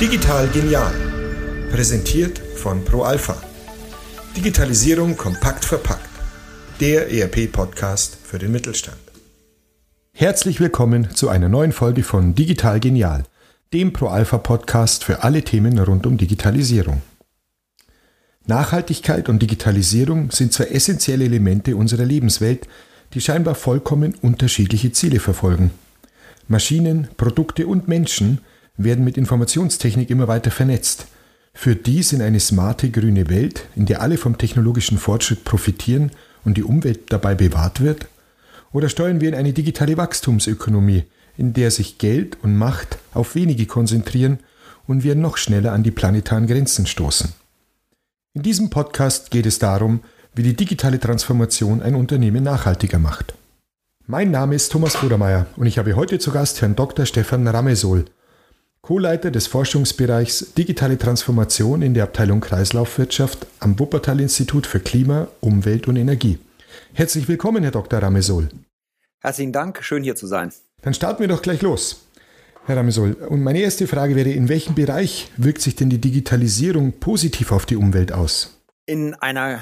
Digital 0.00 0.46
genial. 0.48 0.92
Präsentiert 1.72 2.38
von 2.38 2.84
ProAlpha. 2.84 3.36
Digitalisierung 4.36 5.16
kompakt 5.16 5.64
verpackt. 5.64 6.08
Der 6.78 7.10
ERP-Podcast 7.10 8.18
für 8.22 8.38
den 8.38 8.52
Mittelstand. 8.52 8.96
Herzlich 10.12 10.60
willkommen 10.60 11.10
zu 11.10 11.28
einer 11.28 11.48
neuen 11.48 11.72
Folge 11.72 12.04
von 12.04 12.36
Digital 12.36 12.78
genial, 12.78 13.24
dem 13.72 13.92
ProAlpha-Podcast 13.92 15.02
für 15.02 15.24
alle 15.24 15.42
Themen 15.42 15.76
rund 15.78 16.06
um 16.06 16.18
Digitalisierung. 16.18 17.02
Nachhaltigkeit 18.46 19.28
und 19.28 19.42
Digitalisierung 19.42 20.30
sind 20.30 20.52
zwei 20.52 20.66
essentielle 20.66 21.24
Elemente 21.24 21.74
unserer 21.74 22.04
Lebenswelt, 22.04 22.68
die 23.14 23.20
scheinbar 23.20 23.56
vollkommen 23.56 24.14
unterschiedliche 24.22 24.92
Ziele 24.92 25.18
verfolgen. 25.18 25.72
Maschinen, 26.50 27.06
Produkte 27.16 27.68
und 27.68 27.86
Menschen 27.86 28.40
werden 28.76 29.04
mit 29.04 29.16
Informationstechnik 29.16 30.10
immer 30.10 30.26
weiter 30.26 30.50
vernetzt. 30.50 31.06
Führt 31.54 31.86
dies 31.86 32.12
in 32.12 32.22
eine 32.22 32.40
smarte 32.40 32.90
grüne 32.90 33.30
Welt, 33.30 33.66
in 33.76 33.86
der 33.86 34.00
alle 34.02 34.16
vom 34.16 34.36
technologischen 34.36 34.98
Fortschritt 34.98 35.44
profitieren 35.44 36.10
und 36.44 36.56
die 36.56 36.64
Umwelt 36.64 37.12
dabei 37.12 37.36
bewahrt 37.36 37.80
wird? 37.80 38.08
Oder 38.72 38.88
steuern 38.88 39.20
wir 39.20 39.28
in 39.28 39.36
eine 39.36 39.52
digitale 39.52 39.96
Wachstumsökonomie, 39.96 41.04
in 41.36 41.52
der 41.52 41.70
sich 41.70 41.98
Geld 41.98 42.36
und 42.42 42.56
Macht 42.56 42.98
auf 43.14 43.36
wenige 43.36 43.66
konzentrieren 43.66 44.40
und 44.88 45.04
wir 45.04 45.14
noch 45.14 45.36
schneller 45.36 45.72
an 45.72 45.84
die 45.84 45.92
planetaren 45.92 46.48
Grenzen 46.48 46.86
stoßen? 46.86 47.32
In 48.34 48.42
diesem 48.42 48.70
Podcast 48.70 49.30
geht 49.30 49.46
es 49.46 49.60
darum, 49.60 50.00
wie 50.34 50.42
die 50.42 50.56
digitale 50.56 50.98
Transformation 50.98 51.80
ein 51.80 51.94
Unternehmen 51.94 52.42
nachhaltiger 52.42 52.98
macht. 52.98 53.34
Mein 54.10 54.32
Name 54.32 54.56
ist 54.56 54.72
Thomas 54.72 54.96
Brudermeier 54.96 55.46
und 55.54 55.66
ich 55.68 55.78
habe 55.78 55.94
heute 55.94 56.18
zu 56.18 56.32
Gast 56.32 56.60
Herrn 56.60 56.74
Dr. 56.74 57.06
Stefan 57.06 57.46
Ramesol, 57.46 58.06
Co-Leiter 58.80 59.30
des 59.30 59.46
Forschungsbereichs 59.46 60.52
Digitale 60.54 60.98
Transformation 60.98 61.80
in 61.80 61.94
der 61.94 62.02
Abteilung 62.02 62.40
Kreislaufwirtschaft 62.40 63.46
am 63.60 63.78
Wuppertal-Institut 63.78 64.66
für 64.66 64.80
Klima, 64.80 65.28
Umwelt 65.38 65.86
und 65.86 65.94
Energie. 65.94 66.40
Herzlich 66.92 67.28
willkommen, 67.28 67.62
Herr 67.62 67.70
Dr. 67.70 68.02
Ramesol. 68.02 68.48
Herzlichen 69.20 69.52
Dank, 69.52 69.78
schön 69.84 70.02
hier 70.02 70.16
zu 70.16 70.26
sein. 70.26 70.52
Dann 70.82 70.92
starten 70.92 71.20
wir 71.20 71.28
doch 71.28 71.42
gleich 71.42 71.62
los. 71.62 72.04
Herr 72.66 72.78
Ramesol, 72.78 73.12
und 73.12 73.44
meine 73.44 73.60
erste 73.60 73.86
Frage 73.86 74.16
wäre, 74.16 74.30
in 74.30 74.48
welchem 74.48 74.74
Bereich 74.74 75.30
wirkt 75.36 75.62
sich 75.62 75.76
denn 75.76 75.88
die 75.88 76.00
Digitalisierung 76.00 76.94
positiv 76.94 77.52
auf 77.52 77.64
die 77.64 77.76
Umwelt 77.76 78.10
aus? 78.10 78.60
in 78.90 79.14
einer 79.14 79.60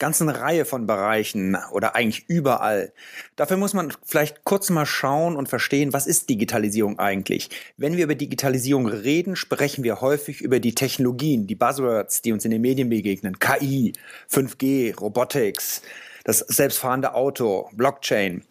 ganzen 0.00 0.28
Reihe 0.28 0.64
von 0.64 0.86
Bereichen 0.86 1.56
oder 1.70 1.94
eigentlich 1.94 2.24
überall. 2.26 2.92
Dafür 3.36 3.56
muss 3.56 3.74
man 3.74 3.92
vielleicht 4.04 4.42
kurz 4.44 4.70
mal 4.70 4.86
schauen 4.86 5.36
und 5.36 5.48
verstehen, 5.48 5.92
was 5.92 6.08
ist 6.08 6.28
Digitalisierung 6.28 6.98
eigentlich? 6.98 7.50
Wenn 7.76 7.96
wir 7.96 8.04
über 8.04 8.16
Digitalisierung 8.16 8.88
reden, 8.88 9.36
sprechen 9.36 9.84
wir 9.84 10.00
häufig 10.00 10.40
über 10.40 10.58
die 10.58 10.74
Technologien, 10.74 11.46
die 11.46 11.54
Buzzwords, 11.54 12.22
die 12.22 12.32
uns 12.32 12.44
in 12.44 12.50
den 12.50 12.62
Medien 12.62 12.88
begegnen. 12.88 13.38
KI, 13.38 13.92
5G, 14.28 14.98
Robotics, 14.98 15.82
das 16.24 16.38
selbstfahrende 16.40 17.14
Auto, 17.14 17.68
Blockchain. 17.74 18.42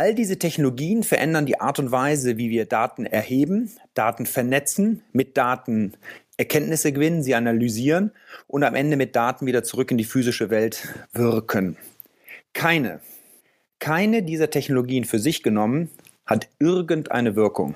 All 0.00 0.14
diese 0.14 0.38
Technologien 0.38 1.02
verändern 1.02 1.44
die 1.44 1.60
Art 1.60 1.78
und 1.78 1.92
Weise, 1.92 2.38
wie 2.38 2.48
wir 2.48 2.64
Daten 2.64 3.04
erheben, 3.04 3.70
Daten 3.92 4.24
vernetzen, 4.24 5.02
mit 5.12 5.36
Daten 5.36 5.92
Erkenntnisse 6.38 6.94
gewinnen, 6.94 7.22
sie 7.22 7.34
analysieren 7.34 8.10
und 8.46 8.64
am 8.64 8.74
Ende 8.74 8.96
mit 8.96 9.14
Daten 9.14 9.44
wieder 9.44 9.62
zurück 9.62 9.90
in 9.90 9.98
die 9.98 10.04
physische 10.04 10.48
Welt 10.48 10.88
wirken. 11.12 11.76
Keine, 12.54 13.00
keine 13.78 14.22
dieser 14.22 14.48
Technologien 14.48 15.04
für 15.04 15.18
sich 15.18 15.42
genommen 15.42 15.90
hat 16.24 16.48
irgendeine 16.58 17.36
Wirkung. 17.36 17.74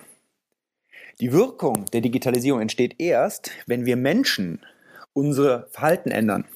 Die 1.20 1.30
Wirkung 1.30 1.84
der 1.92 2.00
Digitalisierung 2.00 2.62
entsteht 2.62 3.02
erst, 3.02 3.50
wenn 3.66 3.84
wir 3.84 3.96
Menschen 3.96 4.60
unsere 5.12 5.68
Verhalten 5.72 6.10
ändern, 6.10 6.46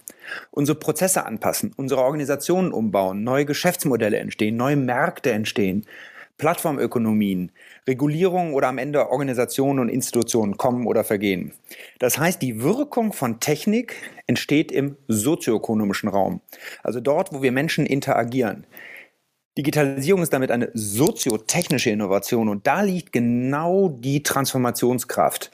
unsere 0.50 0.78
Prozesse 0.78 1.24
anpassen, 1.26 1.72
unsere 1.76 2.02
Organisationen 2.02 2.72
umbauen, 2.72 3.24
neue 3.24 3.44
Geschäftsmodelle 3.44 4.18
entstehen, 4.18 4.56
neue 4.56 4.76
Märkte 4.76 5.32
entstehen, 5.32 5.86
Plattformökonomien, 6.38 7.50
Regulierungen 7.86 8.54
oder 8.54 8.68
am 8.68 8.78
Ende 8.78 9.10
Organisationen 9.10 9.80
und 9.80 9.88
Institutionen 9.88 10.56
kommen 10.56 10.86
oder 10.86 11.02
vergehen. 11.02 11.52
Das 11.98 12.18
heißt, 12.18 12.40
die 12.40 12.62
Wirkung 12.62 13.12
von 13.12 13.40
Technik 13.40 13.96
entsteht 14.26 14.70
im 14.70 14.96
sozioökonomischen 15.08 16.08
Raum, 16.08 16.40
also 16.84 17.00
dort, 17.00 17.32
wo 17.32 17.42
wir 17.42 17.50
Menschen 17.50 17.86
interagieren. 17.86 18.66
Digitalisierung 19.58 20.22
ist 20.22 20.32
damit 20.32 20.52
eine 20.52 20.70
soziotechnische 20.74 21.90
Innovation 21.90 22.48
und 22.48 22.68
da 22.68 22.82
liegt 22.82 23.12
genau 23.12 23.88
die 23.88 24.22
Transformationskraft. 24.22 25.50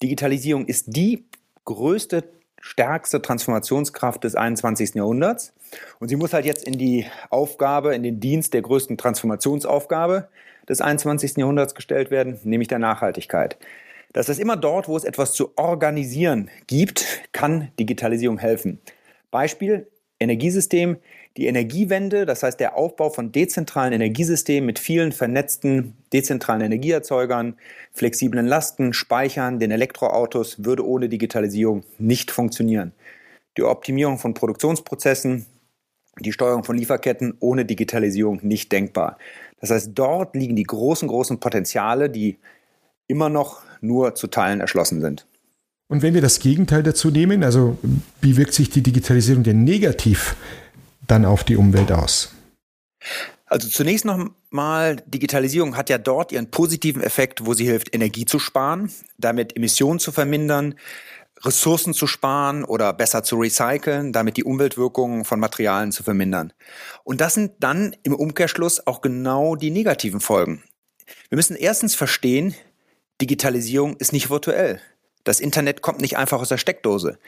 Digitalisierung 0.00 0.66
ist 0.66 0.84
die 0.88 1.24
größte 1.64 2.22
stärkste 2.60 3.20
Transformationskraft 3.20 4.22
des 4.22 4.34
21. 4.34 4.94
Jahrhunderts. 4.94 5.52
Und 5.98 6.08
sie 6.08 6.16
muss 6.16 6.32
halt 6.32 6.44
jetzt 6.44 6.64
in 6.64 6.78
die 6.78 7.06
Aufgabe, 7.30 7.94
in 7.94 8.02
den 8.02 8.20
Dienst 8.20 8.54
der 8.54 8.62
größten 8.62 8.98
Transformationsaufgabe 8.98 10.28
des 10.68 10.80
21. 10.80 11.38
Jahrhunderts 11.38 11.74
gestellt 11.74 12.10
werden, 12.10 12.38
nämlich 12.44 12.68
der 12.68 12.78
Nachhaltigkeit. 12.78 13.56
Das 14.12 14.28
heißt, 14.28 14.40
immer 14.40 14.56
dort, 14.56 14.88
wo 14.88 14.96
es 14.96 15.04
etwas 15.04 15.32
zu 15.32 15.52
organisieren 15.56 16.50
gibt, 16.66 17.06
kann 17.32 17.70
Digitalisierung 17.78 18.38
helfen. 18.38 18.80
Beispiel, 19.30 19.88
Energiesystem, 20.18 20.98
die 21.36 21.46
Energiewende, 21.46 22.26
das 22.26 22.42
heißt 22.42 22.58
der 22.58 22.76
Aufbau 22.76 23.10
von 23.10 23.32
dezentralen 23.32 23.92
Energiesystemen 23.92 24.66
mit 24.66 24.78
vielen 24.78 25.12
vernetzten 25.12 25.94
dezentralen 26.12 26.62
Energieerzeugern, 26.62 27.54
flexiblen 27.92 28.46
Lasten, 28.46 28.92
Speichern, 28.92 29.60
den 29.60 29.70
Elektroautos, 29.70 30.64
würde 30.64 30.86
ohne 30.86 31.08
Digitalisierung 31.08 31.84
nicht 31.98 32.30
funktionieren. 32.30 32.92
Die 33.56 33.62
Optimierung 33.62 34.18
von 34.18 34.34
Produktionsprozessen, 34.34 35.46
die 36.18 36.32
Steuerung 36.32 36.64
von 36.64 36.76
Lieferketten 36.76 37.34
ohne 37.38 37.64
Digitalisierung 37.64 38.40
nicht 38.42 38.72
denkbar. 38.72 39.16
Das 39.60 39.70
heißt, 39.70 39.92
dort 39.94 40.34
liegen 40.34 40.56
die 40.56 40.64
großen, 40.64 41.06
großen 41.06 41.38
Potenziale, 41.38 42.10
die 42.10 42.38
immer 43.06 43.28
noch 43.28 43.62
nur 43.80 44.14
zu 44.14 44.26
Teilen 44.26 44.60
erschlossen 44.60 45.00
sind. 45.00 45.26
Und 45.88 46.02
wenn 46.02 46.14
wir 46.14 46.20
das 46.20 46.38
Gegenteil 46.38 46.82
dazu 46.82 47.10
nehmen, 47.10 47.42
also 47.42 47.76
wie 48.20 48.36
wirkt 48.36 48.54
sich 48.54 48.70
die 48.70 48.82
Digitalisierung 48.82 49.42
denn 49.42 49.64
negativ 49.64 50.36
dann 51.10 51.24
auf 51.24 51.44
die 51.44 51.56
Umwelt 51.56 51.92
aus? 51.92 52.32
Also 53.46 53.68
zunächst 53.68 54.04
nochmal, 54.04 54.96
Digitalisierung 55.06 55.76
hat 55.76 55.90
ja 55.90 55.98
dort 55.98 56.30
ihren 56.30 56.50
positiven 56.50 57.02
Effekt, 57.02 57.46
wo 57.46 57.54
sie 57.54 57.64
hilft, 57.64 57.92
Energie 57.92 58.24
zu 58.24 58.38
sparen, 58.38 58.92
damit 59.18 59.56
Emissionen 59.56 59.98
zu 59.98 60.12
vermindern, 60.12 60.76
Ressourcen 61.42 61.94
zu 61.94 62.06
sparen 62.06 62.64
oder 62.64 62.92
besser 62.92 63.22
zu 63.24 63.36
recyceln, 63.36 64.12
damit 64.12 64.36
die 64.36 64.44
Umweltwirkungen 64.44 65.24
von 65.24 65.40
Materialien 65.40 65.90
zu 65.90 66.02
vermindern. 66.02 66.52
Und 67.02 67.20
das 67.20 67.34
sind 67.34 67.52
dann 67.60 67.96
im 68.02 68.14
Umkehrschluss 68.14 68.86
auch 68.86 69.00
genau 69.00 69.56
die 69.56 69.70
negativen 69.70 70.20
Folgen. 70.20 70.62
Wir 71.28 71.36
müssen 71.36 71.56
erstens 71.56 71.94
verstehen, 71.94 72.54
Digitalisierung 73.20 73.96
ist 73.96 74.12
nicht 74.12 74.30
virtuell. 74.30 74.80
Das 75.24 75.40
Internet 75.40 75.82
kommt 75.82 76.00
nicht 76.00 76.16
einfach 76.16 76.40
aus 76.40 76.48
der 76.48 76.58
Steckdose. 76.58 77.18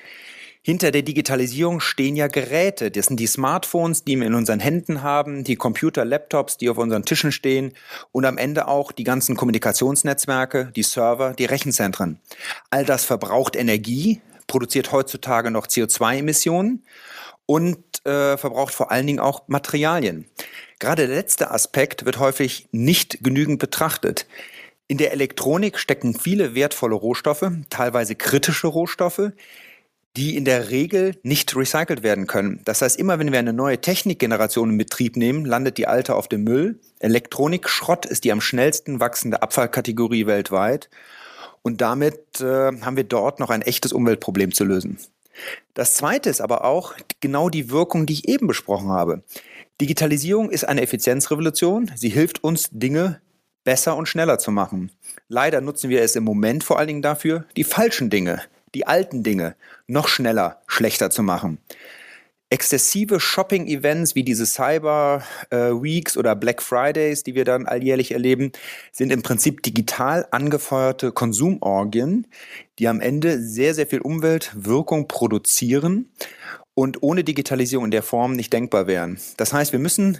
Hinter 0.65 0.93
der 0.93 1.03
Digitalisierung 1.03 1.81
stehen 1.81 2.15
ja 2.15 2.29
Geräte. 2.29 2.93
Das 2.93 3.07
sind 3.07 3.19
die 3.19 3.27
Smartphones, 3.27 4.05
die 4.05 4.17
wir 4.17 4.29
in 4.29 4.35
unseren 4.35 4.61
Händen 4.61 5.03
haben, 5.03 5.43
die 5.43 5.57
Computer, 5.57 6.05
Laptops, 6.05 6.57
die 6.57 6.71
auf 6.71 6.79
unseren 6.79 7.05
Tischen 7.05 7.33
stehen 7.33 7.73
und 8.13 8.25
am 8.25 8.39
Ende 8.39 8.69
auch 8.69 8.93
die 8.93 9.03
ganzen 9.03 9.35
Kommunikationsnetzwerke, 9.37 10.71
die 10.77 10.85
Server, 10.85 11.33
die 11.33 11.47
Rechenzentren. 11.47 12.21
All 12.71 12.85
das 12.85 13.05
verbraucht 13.05 13.57
Energie, 13.57 14.21
produziert 14.47 14.93
heutzutage 14.93 15.51
noch 15.51 15.67
CO2-Emissionen 15.67 16.85
und 17.45 18.07
äh, 18.07 18.37
verbraucht 18.37 18.73
vor 18.73 18.93
allen 18.93 19.09
Dingen 19.09 19.19
auch 19.19 19.49
Materialien. 19.49 20.27
Gerade 20.79 21.09
der 21.09 21.17
letzte 21.17 21.51
Aspekt 21.51 22.05
wird 22.05 22.21
häufig 22.21 22.69
nicht 22.71 23.25
genügend 23.25 23.59
betrachtet. 23.59 24.29
In 24.87 24.99
der 24.99 25.11
Elektronik 25.11 25.79
stecken 25.79 26.15
viele 26.15 26.55
wertvolle 26.55 26.95
Rohstoffe, 26.95 27.51
teilweise 27.69 28.15
kritische 28.15 28.69
Rohstoffe, 28.69 29.33
die 30.17 30.37
in 30.37 30.45
der 30.45 30.71
Regel 30.71 31.17
nicht 31.23 31.57
recycelt 31.57 32.03
werden 32.03 32.27
können. 32.27 32.61
Das 32.65 32.83
heißt, 32.83 32.99
immer 32.99 33.19
wenn 33.19 33.33
wir 33.33 33.39
eine 33.39 33.53
neue 33.53 33.81
Technikgeneration 33.81 34.71
in 34.71 34.79
Betrieb 34.79 35.17
nehmen, 35.17 35.45
landet 35.45 35.79
die 35.79 35.87
alte 35.87 36.15
auf 36.15 36.29
dem 36.29 36.45
Müll. 36.45 36.79
Elektronikschrott 36.99 38.05
ist 38.05 38.25
die 38.25 38.33
am 38.33 38.41
schnellsten 38.41 39.01
wachsende 39.01 39.43
Abfallkategorie 39.43 40.27
weltweit. 40.27 40.91
Und 41.63 41.81
damit 41.81 42.41
äh, 42.41 42.73
haben 42.81 42.97
wir 42.97 43.05
dort 43.05 43.41
noch 43.41 43.51
ein 43.51 43.63
echtes 43.63 43.93
Umweltproblem 43.93 44.53
zu 44.53 44.65
lösen. 44.65 44.99
Das 45.73 45.95
zweite 45.95 46.29
ist 46.29 46.43
aber 46.43 46.65
auch 46.65 46.95
genau 47.21 47.49
die 47.49 47.71
Wirkung, 47.71 48.05
die 48.05 48.13
ich 48.13 48.29
eben 48.29 48.47
besprochen 48.47 48.91
habe. 48.91 49.23
Digitalisierung 49.81 50.51
ist 50.51 50.65
eine 50.65 50.83
Effizienzrevolution. 50.83 51.91
Sie 51.95 52.11
hilft 52.11 52.45
uns, 52.45 52.69
Dinge 52.71 53.21
besser 53.65 53.97
und 53.97 54.07
schneller 54.07 54.39
zu 54.39 54.51
machen. 54.51 54.91
Leider 55.29 55.61
nutzen 55.61 55.89
wir 55.89 56.03
es 56.03 56.17
im 56.17 56.25
Moment 56.25 56.65
vor 56.65 56.79
allen 56.79 56.89
Dingen 56.89 57.03
dafür, 57.03 57.47
die 57.57 57.65
falschen 57.65 58.11
Dinge 58.11 58.43
die 58.75 58.87
alten 58.87 59.23
Dinge 59.23 59.55
noch 59.87 60.09
schneller 60.09 60.63
schlechter 60.67 61.11
zu 61.11 61.23
machen. 61.23 61.59
Exzessive 62.53 63.19
Shopping-Events 63.19 64.15
wie 64.15 64.25
diese 64.25 64.45
Cyber 64.45 65.23
äh, 65.49 65.71
Weeks 65.71 66.19
oder 66.19 66.37
Black 66.37 66.61
Fridays, 66.61 67.23
die 67.23 67.35
wir 67.35 67.47
dann 67.47 67.67
alljährlich 67.67 68.13
erleben, 68.13 68.53
sind 68.93 69.11
im 69.11 69.23
Prinzip 69.23 69.63
digital 69.63 70.27
angefeuerte 70.33 71.13
Konsumorgien, 71.13 72.27
die 72.79 72.89
am 72.89 73.01
Ende 73.01 73.41
sehr, 73.41 73.75
sehr 73.75 73.87
viel 73.87 74.01
Umweltwirkung 74.01 75.09
produzieren 75.09 76.13
und 76.75 77.03
ohne 77.03 77.25
Digitalisierung 77.25 77.87
in 77.87 77.91
der 77.91 78.03
Form 78.03 78.33
nicht 78.33 78.53
denkbar 78.53 78.87
wären. 78.87 79.19
Das 79.39 79.55
heißt, 79.55 79.73
wir 79.73 79.79
müssen 79.79 80.19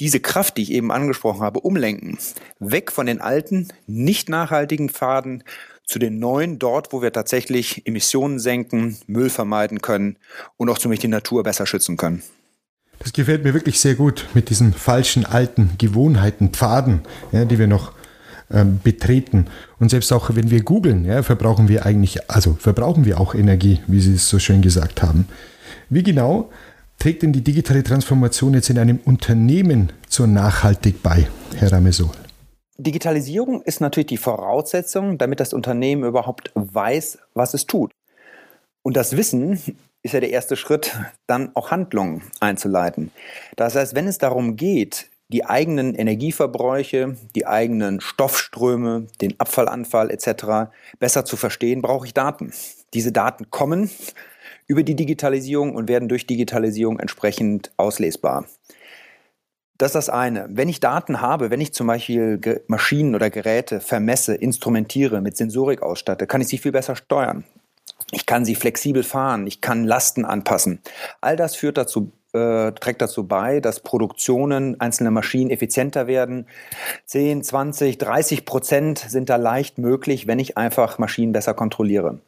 diese 0.00 0.20
Kraft, 0.20 0.56
die 0.56 0.62
ich 0.62 0.72
eben 0.72 0.90
angesprochen 0.90 1.42
habe, 1.42 1.60
umlenken. 1.60 2.18
Weg 2.58 2.90
von 2.90 3.04
den 3.04 3.20
alten, 3.20 3.68
nicht 3.86 4.30
nachhaltigen 4.30 4.88
Pfaden 4.88 5.44
zu 5.90 5.98
den 5.98 6.20
neuen, 6.20 6.60
dort, 6.60 6.92
wo 6.92 7.02
wir 7.02 7.12
tatsächlich 7.12 7.84
Emissionen 7.84 8.38
senken, 8.38 8.96
Müll 9.08 9.28
vermeiden 9.28 9.82
können 9.82 10.16
und 10.56 10.70
auch 10.70 10.78
Beispiel 10.78 10.98
die 10.98 11.08
Natur 11.08 11.42
besser 11.42 11.66
schützen 11.66 11.96
können. 11.96 12.22
Das 13.00 13.12
gefällt 13.12 13.42
mir 13.42 13.54
wirklich 13.54 13.80
sehr 13.80 13.96
gut 13.96 14.26
mit 14.32 14.50
diesen 14.50 14.72
falschen 14.72 15.26
alten 15.26 15.70
Gewohnheiten, 15.78 16.50
Pfaden, 16.50 17.00
ja, 17.32 17.44
die 17.44 17.58
wir 17.58 17.66
noch 17.66 17.92
ähm, 18.52 18.78
betreten. 18.84 19.46
Und 19.80 19.90
selbst 19.90 20.12
auch 20.12 20.30
wenn 20.36 20.50
wir 20.50 20.62
googeln, 20.62 21.04
ja, 21.04 21.24
verbrauchen 21.24 21.68
wir 21.68 21.84
eigentlich, 21.86 22.30
also 22.30 22.56
verbrauchen 22.60 23.04
wir 23.04 23.18
auch 23.18 23.34
Energie, 23.34 23.80
wie 23.88 24.00
Sie 24.00 24.14
es 24.14 24.28
so 24.28 24.38
schön 24.38 24.62
gesagt 24.62 25.02
haben. 25.02 25.26
Wie 25.88 26.04
genau 26.04 26.50
trägt 27.00 27.22
denn 27.22 27.32
die 27.32 27.42
digitale 27.42 27.82
Transformation 27.82 28.54
jetzt 28.54 28.70
in 28.70 28.78
einem 28.78 29.00
Unternehmen 29.04 29.90
zur 30.08 30.28
Nachhaltig 30.28 31.02
bei, 31.02 31.26
Herr 31.56 31.72
Ramesol? 31.72 32.10
Digitalisierung 32.82 33.62
ist 33.62 33.80
natürlich 33.80 34.08
die 34.08 34.16
Voraussetzung, 34.16 35.18
damit 35.18 35.40
das 35.40 35.52
Unternehmen 35.52 36.04
überhaupt 36.04 36.50
weiß, 36.54 37.18
was 37.34 37.54
es 37.54 37.66
tut. 37.66 37.92
Und 38.82 38.96
das 38.96 39.16
Wissen 39.16 39.60
ist 40.02 40.14
ja 40.14 40.20
der 40.20 40.30
erste 40.30 40.56
Schritt, 40.56 40.96
dann 41.26 41.54
auch 41.54 41.70
Handlungen 41.70 42.22
einzuleiten. 42.40 43.10
Das 43.56 43.74
heißt, 43.74 43.94
wenn 43.94 44.06
es 44.06 44.18
darum 44.18 44.56
geht, 44.56 45.08
die 45.28 45.44
eigenen 45.44 45.94
Energieverbräuche, 45.94 47.16
die 47.34 47.46
eigenen 47.46 48.00
Stoffströme, 48.00 49.06
den 49.20 49.38
Abfallanfall 49.38 50.10
etc. 50.10 50.72
besser 50.98 51.24
zu 51.24 51.36
verstehen, 51.36 51.82
brauche 51.82 52.06
ich 52.06 52.14
Daten. 52.14 52.52
Diese 52.94 53.12
Daten 53.12 53.50
kommen 53.50 53.90
über 54.66 54.82
die 54.82 54.96
Digitalisierung 54.96 55.74
und 55.74 55.88
werden 55.88 56.08
durch 56.08 56.26
Digitalisierung 56.26 56.98
entsprechend 56.98 57.70
auslesbar. 57.76 58.46
Das 59.80 59.92
ist 59.92 59.94
das 59.94 60.08
eine. 60.10 60.46
Wenn 60.50 60.68
ich 60.68 60.80
Daten 60.80 61.22
habe, 61.22 61.48
wenn 61.48 61.62
ich 61.62 61.72
zum 61.72 61.86
Beispiel 61.86 62.38
Maschinen 62.66 63.14
oder 63.14 63.30
Geräte 63.30 63.80
vermesse, 63.80 64.34
instrumentiere, 64.34 65.22
mit 65.22 65.38
Sensorik 65.38 65.80
ausstatte, 65.80 66.26
kann 66.26 66.42
ich 66.42 66.48
sie 66.48 66.58
viel 66.58 66.72
besser 66.72 66.96
steuern. 66.96 67.44
Ich 68.12 68.26
kann 68.26 68.44
sie 68.44 68.56
flexibel 68.56 69.02
fahren, 69.02 69.46
ich 69.46 69.62
kann 69.62 69.84
Lasten 69.84 70.26
anpassen. 70.26 70.80
All 71.22 71.34
das 71.34 71.56
führt 71.56 71.78
dazu, 71.78 72.12
äh, 72.34 72.72
trägt 72.72 73.00
dazu 73.00 73.26
bei, 73.26 73.60
dass 73.60 73.80
Produktionen 73.80 74.78
einzelner 74.82 75.12
Maschinen 75.12 75.50
effizienter 75.50 76.06
werden. 76.06 76.46
10, 77.06 77.42
20, 77.42 77.96
30 77.96 78.44
Prozent 78.44 78.98
sind 78.98 79.30
da 79.30 79.36
leicht 79.36 79.78
möglich, 79.78 80.26
wenn 80.26 80.40
ich 80.40 80.58
einfach 80.58 80.98
Maschinen 80.98 81.32
besser 81.32 81.54
kontrolliere. 81.54 82.18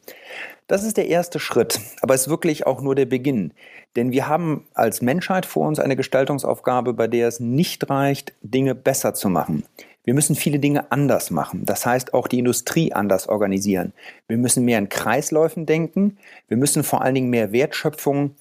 Das 0.67 0.83
ist 0.83 0.97
der 0.97 1.07
erste 1.07 1.39
Schritt, 1.39 1.79
aber 2.01 2.13
es 2.13 2.21
ist 2.23 2.29
wirklich 2.29 2.65
auch 2.65 2.81
nur 2.81 2.95
der 2.95 3.05
Beginn. 3.05 3.53
Denn 3.95 4.11
wir 4.11 4.27
haben 4.27 4.65
als 4.73 5.01
Menschheit 5.01 5.45
vor 5.45 5.67
uns 5.67 5.79
eine 5.79 5.95
Gestaltungsaufgabe, 5.95 6.93
bei 6.93 7.07
der 7.07 7.27
es 7.27 7.39
nicht 7.39 7.89
reicht, 7.89 8.33
Dinge 8.41 8.73
besser 8.73 9.13
zu 9.13 9.29
machen. 9.29 9.65
Wir 10.05 10.13
müssen 10.13 10.35
viele 10.35 10.59
Dinge 10.59 10.91
anders 10.91 11.31
machen. 11.31 11.65
Das 11.65 11.85
heißt 11.85 12.13
auch 12.13 12.27
die 12.27 12.39
Industrie 12.39 12.91
anders 12.91 13.29
organisieren. 13.29 13.93
Wir 14.27 14.37
müssen 14.37 14.65
mehr 14.65 14.79
in 14.79 14.89
Kreisläufen 14.89 15.65
denken. 15.65 16.17
Wir 16.47 16.57
müssen 16.57 16.83
vor 16.83 17.01
allen 17.01 17.15
Dingen 17.15 17.29
mehr 17.29 17.51
Wertschöpfung 17.51 18.35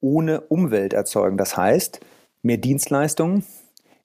ohne 0.00 0.40
Umwelt 0.42 0.92
erzeugen. 0.92 1.36
Das 1.36 1.56
heißt, 1.56 2.00
mehr 2.42 2.56
Dienstleistungen, 2.56 3.44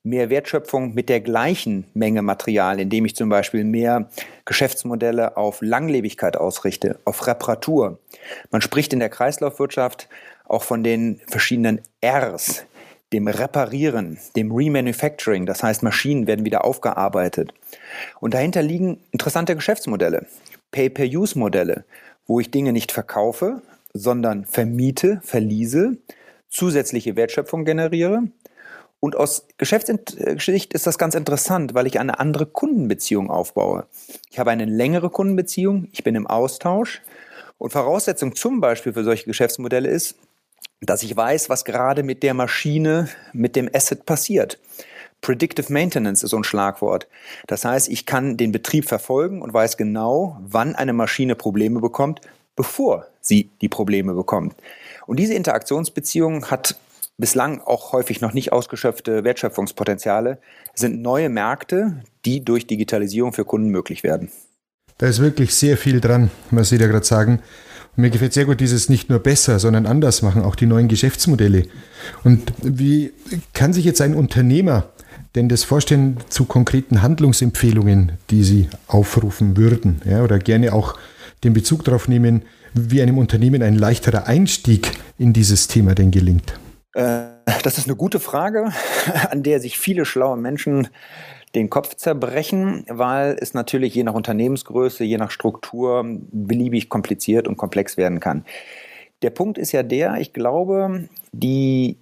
mehr 0.04 0.30
Wertschöpfung 0.30 0.94
mit 0.94 1.10
der 1.10 1.20
gleichen 1.20 1.86
Menge 1.94 2.22
Material, 2.22 2.80
indem 2.80 3.06
ich 3.06 3.16
zum 3.16 3.30
Beispiel 3.30 3.64
mehr 3.64 4.10
Geschäftsmodelle 4.46 5.36
auf 5.36 5.62
Langlebigkeit 5.62 6.38
ausrichte, 6.38 7.00
auf 7.06 7.28
Reparatur. 7.28 8.00
Man 8.50 8.62
spricht 8.62 8.94
in 8.94 9.00
der 9.00 9.10
Kreislaufwirtschaft 9.10 10.08
auch 10.46 10.64
von 10.64 10.84
den 10.84 11.20
verschiedenen 11.28 11.82
Rs, 12.04 12.66
dem 13.12 13.28
Reparieren, 13.28 14.20
dem 14.36 14.52
Remanufacturing, 14.52 15.46
das 15.46 15.64
heißt 15.64 15.84
Maschinen 15.84 16.28
werden 16.28 16.46
wieder 16.46 16.64
aufgearbeitet. 16.64 17.54
Und 18.20 18.34
dahinter 18.34 18.62
liegen 18.62 19.00
interessante 19.12 19.56
Geschäftsmodelle, 19.56 20.28
Pay-per-Use-Modelle, 20.72 21.86
wo 22.26 22.40
ich 22.40 22.52
Dinge 22.52 22.72
nicht 22.72 22.92
verkaufe, 22.92 23.62
sondern 23.94 24.46
vermiete, 24.46 25.20
verliese, 25.24 25.98
zusätzliche 26.48 27.16
Wertschöpfung 27.16 27.66
generiere 27.66 28.24
und 29.00 29.16
aus 29.16 29.46
Geschäftssicht 29.58 30.74
ist 30.74 30.88
das 30.88 30.98
ganz 30.98 31.16
interessant, 31.16 31.74
weil 31.74 31.88
ich 31.88 32.00
eine 32.00 32.20
andere 32.20 32.46
Kundenbeziehung 32.46 33.30
aufbaue. 33.30 33.86
Ich 34.30 34.40
habe 34.40 34.52
eine 34.52 34.66
längere 34.66 35.10
Kundenbeziehung, 35.10 35.88
ich 35.92 36.04
bin 36.04 36.16
im 36.16 36.28
Austausch. 36.28 37.02
Und 37.58 37.72
Voraussetzung 37.72 38.36
zum 38.36 38.62
Beispiel 38.62 38.94
für 38.94 39.04
solche 39.04 39.26
Geschäftsmodelle 39.26 39.90
ist, 39.90 40.16
dass 40.82 41.04
ich 41.04 41.16
weiß, 41.16 41.50
was 41.50 41.66
gerade 41.66 42.04
mit 42.04 42.24
der 42.24 42.34
Maschine, 42.34 43.10
mit 43.34 43.56
dem 43.56 43.70
Asset 43.74 44.06
passiert. 44.06 44.60
Predictive 45.22 45.72
Maintenance 45.72 46.24
ist 46.24 46.32
so 46.32 46.38
ein 46.38 46.46
Schlagwort. 46.46 47.08
Das 47.48 47.66
heißt, 47.66 47.90
ich 47.90 48.06
kann 48.06 48.38
den 48.38 48.54
Betrieb 48.54 48.88
verfolgen 48.88 49.42
und 49.42 49.54
weiß 49.54 49.76
genau, 49.76 50.40
wann 50.42 50.76
eine 50.76 50.94
Maschine 50.94 51.36
Probleme 51.36 51.82
bekommt, 51.82 52.22
bevor 52.56 53.08
sie 53.22 53.50
die 53.62 53.68
Probleme 53.68 54.14
bekommt. 54.14 54.56
Und 55.06 55.18
diese 55.18 55.34
Interaktionsbeziehung 55.34 56.46
hat 56.52 56.78
bislang 57.20 57.62
auch 57.62 57.92
häufig 57.92 58.22
noch 58.22 58.34
nicht 58.34 58.52
ausgeschöpfte 58.52 59.24
Wertschöpfungspotenziale 59.24 60.40
sind 60.74 61.02
neue 61.02 61.30
Märkte, 61.30 62.02
die 62.26 62.44
durch 62.44 62.66
Digitalisierung 62.66 63.34
für 63.34 63.46
Kunden 63.46 63.70
möglich 63.70 64.04
werden. 64.04 64.32
Da 64.98 65.08
ist 65.08 65.22
wirklich 65.22 65.54
sehr 65.54 65.78
viel 65.78 66.02
dran, 66.02 66.32
was 66.52 66.70
Sie 66.70 66.78
da 66.78 66.88
gerade 66.88 67.06
sagen. 67.06 67.42
Und 67.96 68.02
mir 68.02 68.10
gefällt 68.10 68.34
sehr 68.34 68.46
gut 68.46 68.60
dieses 68.60 68.90
nicht 68.90 69.10
nur 69.10 69.20
besser, 69.20 69.60
sondern 69.60 69.86
anders 69.86 70.22
machen, 70.22 70.44
auch 70.44 70.56
die 70.56 70.66
neuen 70.66 70.88
Geschäftsmodelle. 70.88 71.68
Und 72.24 72.54
wie 72.62 73.12
kann 73.54 73.74
sich 73.74 73.86
jetzt 73.86 74.02
ein 74.02 74.16
Unternehmer 74.16 74.90
denn 75.36 75.48
das 75.48 75.64
vorstellen 75.64 76.18
zu 76.30 76.46
konkreten 76.46 77.02
Handlungsempfehlungen, 77.02 78.14
die 78.30 78.44
Sie 78.44 78.70
aufrufen 78.88 79.58
würden? 79.58 80.02
Ja, 80.06 80.24
oder 80.24 80.40
gerne 80.40 80.74
auch 80.74 80.98
den 81.44 81.54
Bezug 81.54 81.84
darauf 81.84 82.08
nehmen, 82.08 82.44
wie 82.74 83.02
einem 83.02 83.18
Unternehmen 83.18 83.64
ein 83.64 83.76
leichterer 83.76 84.28
Einstieg 84.28 84.92
in 85.18 85.34
dieses 85.34 85.68
Thema 85.68 85.96
denn 85.96 86.12
gelingt? 86.12 86.60
Äh, 86.94 87.22
das 87.64 87.78
ist 87.78 87.88
eine 87.88 87.96
gute 87.96 88.20
Frage, 88.20 88.72
an 89.30 89.44
der 89.44 89.60
sich 89.60 89.78
viele 89.78 90.06
schlaue 90.06 90.38
Menschen 90.38 90.88
den 91.56 91.70
Kopf 91.70 91.96
zerbrechen, 91.96 92.86
weil 92.88 93.36
es 93.40 93.54
natürlich 93.54 93.96
je 93.96 94.04
nach 94.04 94.14
Unternehmensgröße, 94.14 95.04
je 95.04 95.18
nach 95.18 95.32
Struktur 95.32 96.04
beliebig 96.06 96.90
kompliziert 96.90 97.48
und 97.48 97.58
komplex 97.58 97.98
werden 97.98 98.20
kann. 98.20 98.46
Der 99.22 99.32
Punkt 99.32 99.58
ist 99.58 99.72
ja 99.72 99.84
der, 99.84 100.18
ich 100.20 100.32
glaube, 100.32 101.10
die 101.32 101.98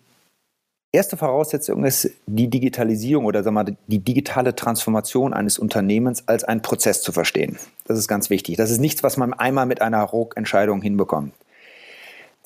erste 0.92 1.18
Voraussetzung 1.18 1.86
ist 1.86 2.10
die 2.26 2.50
Digitalisierung 2.50 3.26
oder 3.26 3.44
sagen 3.44 3.56
wir, 3.56 3.76
die 3.88 4.00
digitale 4.00 4.56
Transformation 4.56 5.34
eines 5.34 5.58
Unternehmens 5.60 6.28
als 6.28 6.44
einen 6.44 6.62
Prozess 6.62 7.02
zu 7.02 7.12
verstehen. 7.12 7.58
Das 7.86 7.98
ist 7.98 8.08
ganz 8.08 8.30
wichtig. 8.30 8.58
Das 8.58 8.70
ist 8.70 8.80
nichts, 8.80 9.04
was 9.04 9.18
man 9.18 9.34
einmal 9.34 9.66
mit 9.66 9.82
einer 9.82 10.02
Ruckentscheidung 10.04 10.82
hinbekommt. 10.82 11.34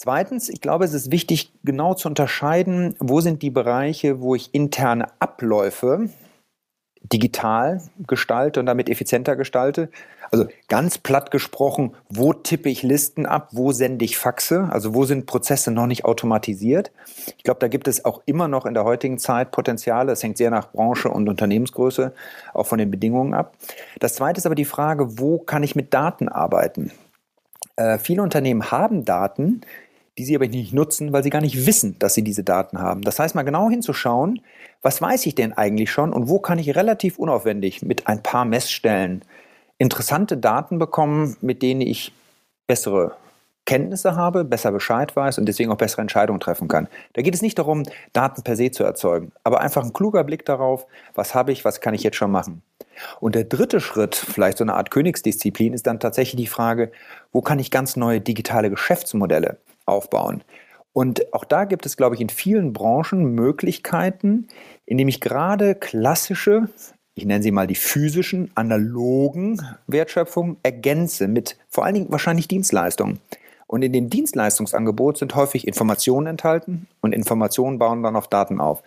Zweitens, 0.04 0.50
ich 0.50 0.62
glaube, 0.62 0.84
es 0.84 0.96
ist 0.96 1.12
wichtig, 1.12 1.54
genau 1.64 1.94
zu 1.94 2.08
unterscheiden, 2.08 2.96
wo 2.98 3.22
sind 3.22 3.44
die 3.44 3.52
Bereiche, 3.52 4.20
wo 4.20 4.34
ich 4.34 4.52
interne 4.52 5.06
Abläufe 5.20 6.10
digital 7.04 7.84
gestalte 8.08 8.60
und 8.60 8.66
damit 8.66 8.90
effizienter 8.90 9.36
gestalte. 9.36 9.92
Also 10.32 10.48
ganz 10.68 10.98
platt 10.98 11.30
gesprochen, 11.30 11.94
wo 12.10 12.34
tippe 12.34 12.68
ich 12.68 12.82
Listen 12.82 13.28
ab, 13.28 13.50
wo 13.52 13.74
sende 13.74 14.04
ich 14.04 14.18
Faxe, 14.18 14.70
also 14.72 14.96
wo 14.96 15.06
sind 15.06 15.28
Prozesse 15.28 15.70
noch 15.70 15.86
nicht 15.86 16.04
automatisiert. 16.04 16.92
Ich 17.38 17.44
glaube, 17.44 17.60
da 17.60 17.68
gibt 17.68 17.88
es 17.88 18.04
auch 18.04 18.24
immer 18.26 18.48
noch 18.48 18.66
in 18.66 18.74
der 18.74 18.86
heutigen 18.86 19.20
Zeit 19.20 19.52
Potenziale. 19.52 20.14
Es 20.14 20.24
hängt 20.24 20.38
sehr 20.38 20.50
nach 20.50 20.72
Branche 20.72 21.10
und 21.10 21.30
Unternehmensgröße, 21.30 22.12
auch 22.56 22.66
von 22.66 22.80
den 22.80 22.90
Bedingungen 22.90 23.36
ab. 23.36 23.56
Das 24.00 24.16
zweite 24.16 24.40
ist 24.40 24.48
aber 24.48 24.56
die 24.56 24.66
Frage, 24.66 25.20
wo 25.20 25.38
kann 25.38 25.62
ich 25.62 25.76
mit 25.76 25.94
Daten 25.94 26.28
arbeiten? 26.28 26.92
Äh, 27.76 28.00
viele 28.00 28.24
Unternehmen 28.24 28.72
haben 28.72 29.06
Daten, 29.06 29.62
die 30.18 30.26
sie 30.26 30.36
aber 30.36 30.48
nicht 30.48 30.74
nutzen, 30.74 31.14
weil 31.14 31.24
sie 31.24 31.30
gar 31.30 31.42
nicht 31.42 31.66
wissen, 31.66 31.96
dass 32.00 32.14
sie 32.14 32.24
diese 32.24 32.44
Daten 32.44 32.80
haben. 32.80 33.02
Das 33.02 33.20
heißt, 33.20 33.36
mal 33.36 33.44
genau 33.44 33.70
hinzuschauen, 33.70 34.42
was 34.82 35.02
weiß 35.02 35.26
ich 35.26 35.36
denn 35.36 35.54
eigentlich 35.54 35.92
schon 35.92 36.12
und 36.12 36.28
wo 36.28 36.40
kann 36.40 36.60
ich 36.60 36.76
relativ 36.76 37.18
unaufwendig 37.18 37.82
mit 37.82 38.08
ein 38.08 38.22
paar 38.22 38.46
Messstellen 38.46 39.24
interessante 39.78 40.38
Daten 40.38 40.80
bekommen, 40.80 41.38
mit 41.42 41.62
denen 41.62 41.82
ich 41.82 42.14
bessere 42.68 43.16
Kenntnisse 43.66 44.16
habe, 44.16 44.44
besser 44.44 44.72
Bescheid 44.72 45.16
weiß 45.16 45.38
und 45.38 45.46
deswegen 45.46 45.72
auch 45.72 45.78
bessere 45.78 46.02
Entscheidungen 46.02 46.40
treffen 46.40 46.68
kann. 46.68 46.88
Da 47.14 47.22
geht 47.22 47.36
es 47.36 47.42
nicht 47.42 47.58
darum, 47.58 47.84
Daten 48.12 48.44
per 48.44 48.56
se 48.56 48.72
zu 48.72 48.84
erzeugen, 48.84 49.32
aber 49.44 49.62
einfach 49.62 49.84
ein 49.84 49.94
kluger 49.94 50.24
Blick 50.24 50.46
darauf, 50.46 50.86
was 51.16 51.36
habe 51.36 51.52
ich, 51.52 51.64
was 51.64 51.80
kann 51.80 51.94
ich 51.94 52.04
jetzt 52.04 52.18
schon 52.18 52.32
machen. 52.32 52.64
Und 53.20 53.36
der 53.36 53.44
dritte 53.44 53.80
Schritt, 53.80 54.16
vielleicht 54.16 54.58
so 54.58 54.64
eine 54.64 54.74
Art 54.74 54.92
Königsdisziplin, 54.92 55.74
ist 55.74 55.88
dann 55.88 56.00
tatsächlich 56.00 56.42
die 56.42 56.48
Frage, 56.48 56.92
wo 57.32 57.42
kann 57.42 57.60
ich 57.60 57.72
ganz 57.72 57.96
neue 57.96 58.20
digitale 58.20 58.70
Geschäftsmodelle 58.70 59.58
aufbauen. 59.86 60.44
Und 60.94 61.34
auch 61.34 61.46
da 61.46 61.66
gibt 61.66 61.86
es, 61.86 61.96
glaube 61.96 62.16
ich, 62.16 62.22
in 62.22 62.30
vielen 62.30 62.74
Branchen 62.74 63.34
Möglichkeiten, 63.34 64.48
indem 64.86 65.08
ich 65.08 65.22
gerade 65.22 65.76
klassische, 65.76 66.68
ich 67.16 67.26
nenne 67.26 67.44
sie 67.44 67.52
mal 67.52 67.68
die 67.68 67.76
physischen, 67.76 68.52
analogen 68.56 69.62
Wertschöpfungen 69.88 70.58
ergänze 70.64 71.28
mit 71.28 71.58
vor 71.70 71.86
allen 71.86 71.96
Dingen 71.96 72.12
wahrscheinlich 72.12 72.48
Dienstleistungen. 72.48 73.20
Und 73.68 73.84
in 73.84 73.94
dem 73.94 74.10
Dienstleistungsangebot 74.10 75.18
sind 75.18 75.34
häufig 75.34 75.66
Informationen 75.66 76.28
enthalten 76.28 76.88
und 77.00 77.14
Informationen 77.14 77.80
bauen 77.80 78.04
dann 78.04 78.18
auf 78.18 78.28
Daten 78.28 78.60
auf. 78.60 78.84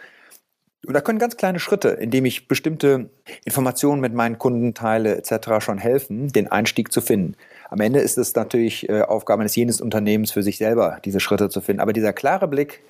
Und 0.87 0.95
da 0.95 1.01
können 1.01 1.19
ganz 1.19 1.37
kleine 1.37 1.59
Schritte, 1.59 1.89
indem 1.89 2.25
ich 2.25 2.49
bestimmte 2.49 3.09
Informationen 3.45 4.01
mit 4.01 4.13
meinen 4.13 4.39
Kunden 4.39 4.75
teile 4.75 5.17
etc. 5.17 5.61
schon 5.65 5.79
helfen, 5.79 6.29
den 6.29 6.51
Einstieg 6.51 6.93
zu 6.93 7.01
finden. 7.01 7.37
Am 7.71 7.81
Ende 7.81 8.01
ist 8.01 8.19
es 8.19 8.35
natürlich 8.35 8.89
äh, 8.89 9.03
Aufgabe 9.03 9.41
eines 9.41 9.57
jenes 9.57 9.81
Unternehmens 9.81 10.31
für 10.31 10.43
sich 10.43 10.59
selber, 10.59 10.99
diese 11.05 11.21
Schritte 11.21 11.49
zu 11.49 11.61
finden. 11.61 11.81
Aber 11.81 11.93
dieser 11.93 12.13
klare 12.13 12.49
Blick, 12.49 12.83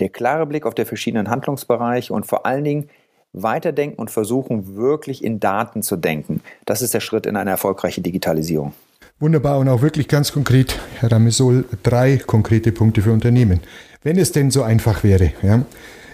der 0.00 0.08
klare 0.08 0.46
Blick 0.46 0.66
auf 0.66 0.74
die 0.74 0.84
verschiedenen 0.84 1.28
Handlungsbereiche 1.28 2.12
und 2.12 2.26
vor 2.26 2.46
allen 2.46 2.64
Dingen 2.64 2.88
weiterdenken 3.32 3.98
und 3.98 4.10
versuchen, 4.10 4.76
wirklich 4.76 5.22
in 5.22 5.40
Daten 5.40 5.82
zu 5.82 5.96
denken, 5.96 6.40
das 6.64 6.82
ist 6.82 6.94
der 6.94 7.00
Schritt 7.00 7.26
in 7.26 7.36
eine 7.36 7.50
erfolgreiche 7.50 8.00
Digitalisierung. 8.00 8.72
Wunderbar 9.20 9.58
und 9.58 9.68
auch 9.68 9.82
wirklich 9.82 10.08
ganz 10.08 10.32
konkret, 10.32 10.78
Herr 10.98 11.12
Ramisol, 11.12 11.64
drei 11.82 12.16
konkrete 12.16 12.72
Punkte 12.72 13.02
für 13.02 13.12
Unternehmen. 13.12 13.60
Wenn 14.02 14.18
es 14.18 14.32
denn 14.32 14.50
so 14.50 14.62
einfach 14.62 15.04
wäre, 15.04 15.32
ja. 15.42 15.64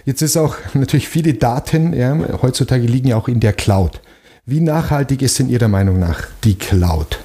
Jetzt 0.05 0.21
ist 0.21 0.37
auch 0.37 0.55
natürlich 0.73 1.07
viele 1.07 1.33
Daten 1.33 1.93
ja, 1.93 2.41
heutzutage 2.41 2.85
liegen 2.85 3.09
ja 3.09 3.17
auch 3.17 3.27
in 3.27 3.39
der 3.39 3.53
Cloud. 3.53 4.01
Wie 4.45 4.59
nachhaltig 4.59 5.21
ist 5.21 5.39
in 5.39 5.49
Ihrer 5.49 5.67
Meinung 5.67 5.99
nach 5.99 6.27
die 6.43 6.57
Cloud? 6.57 7.19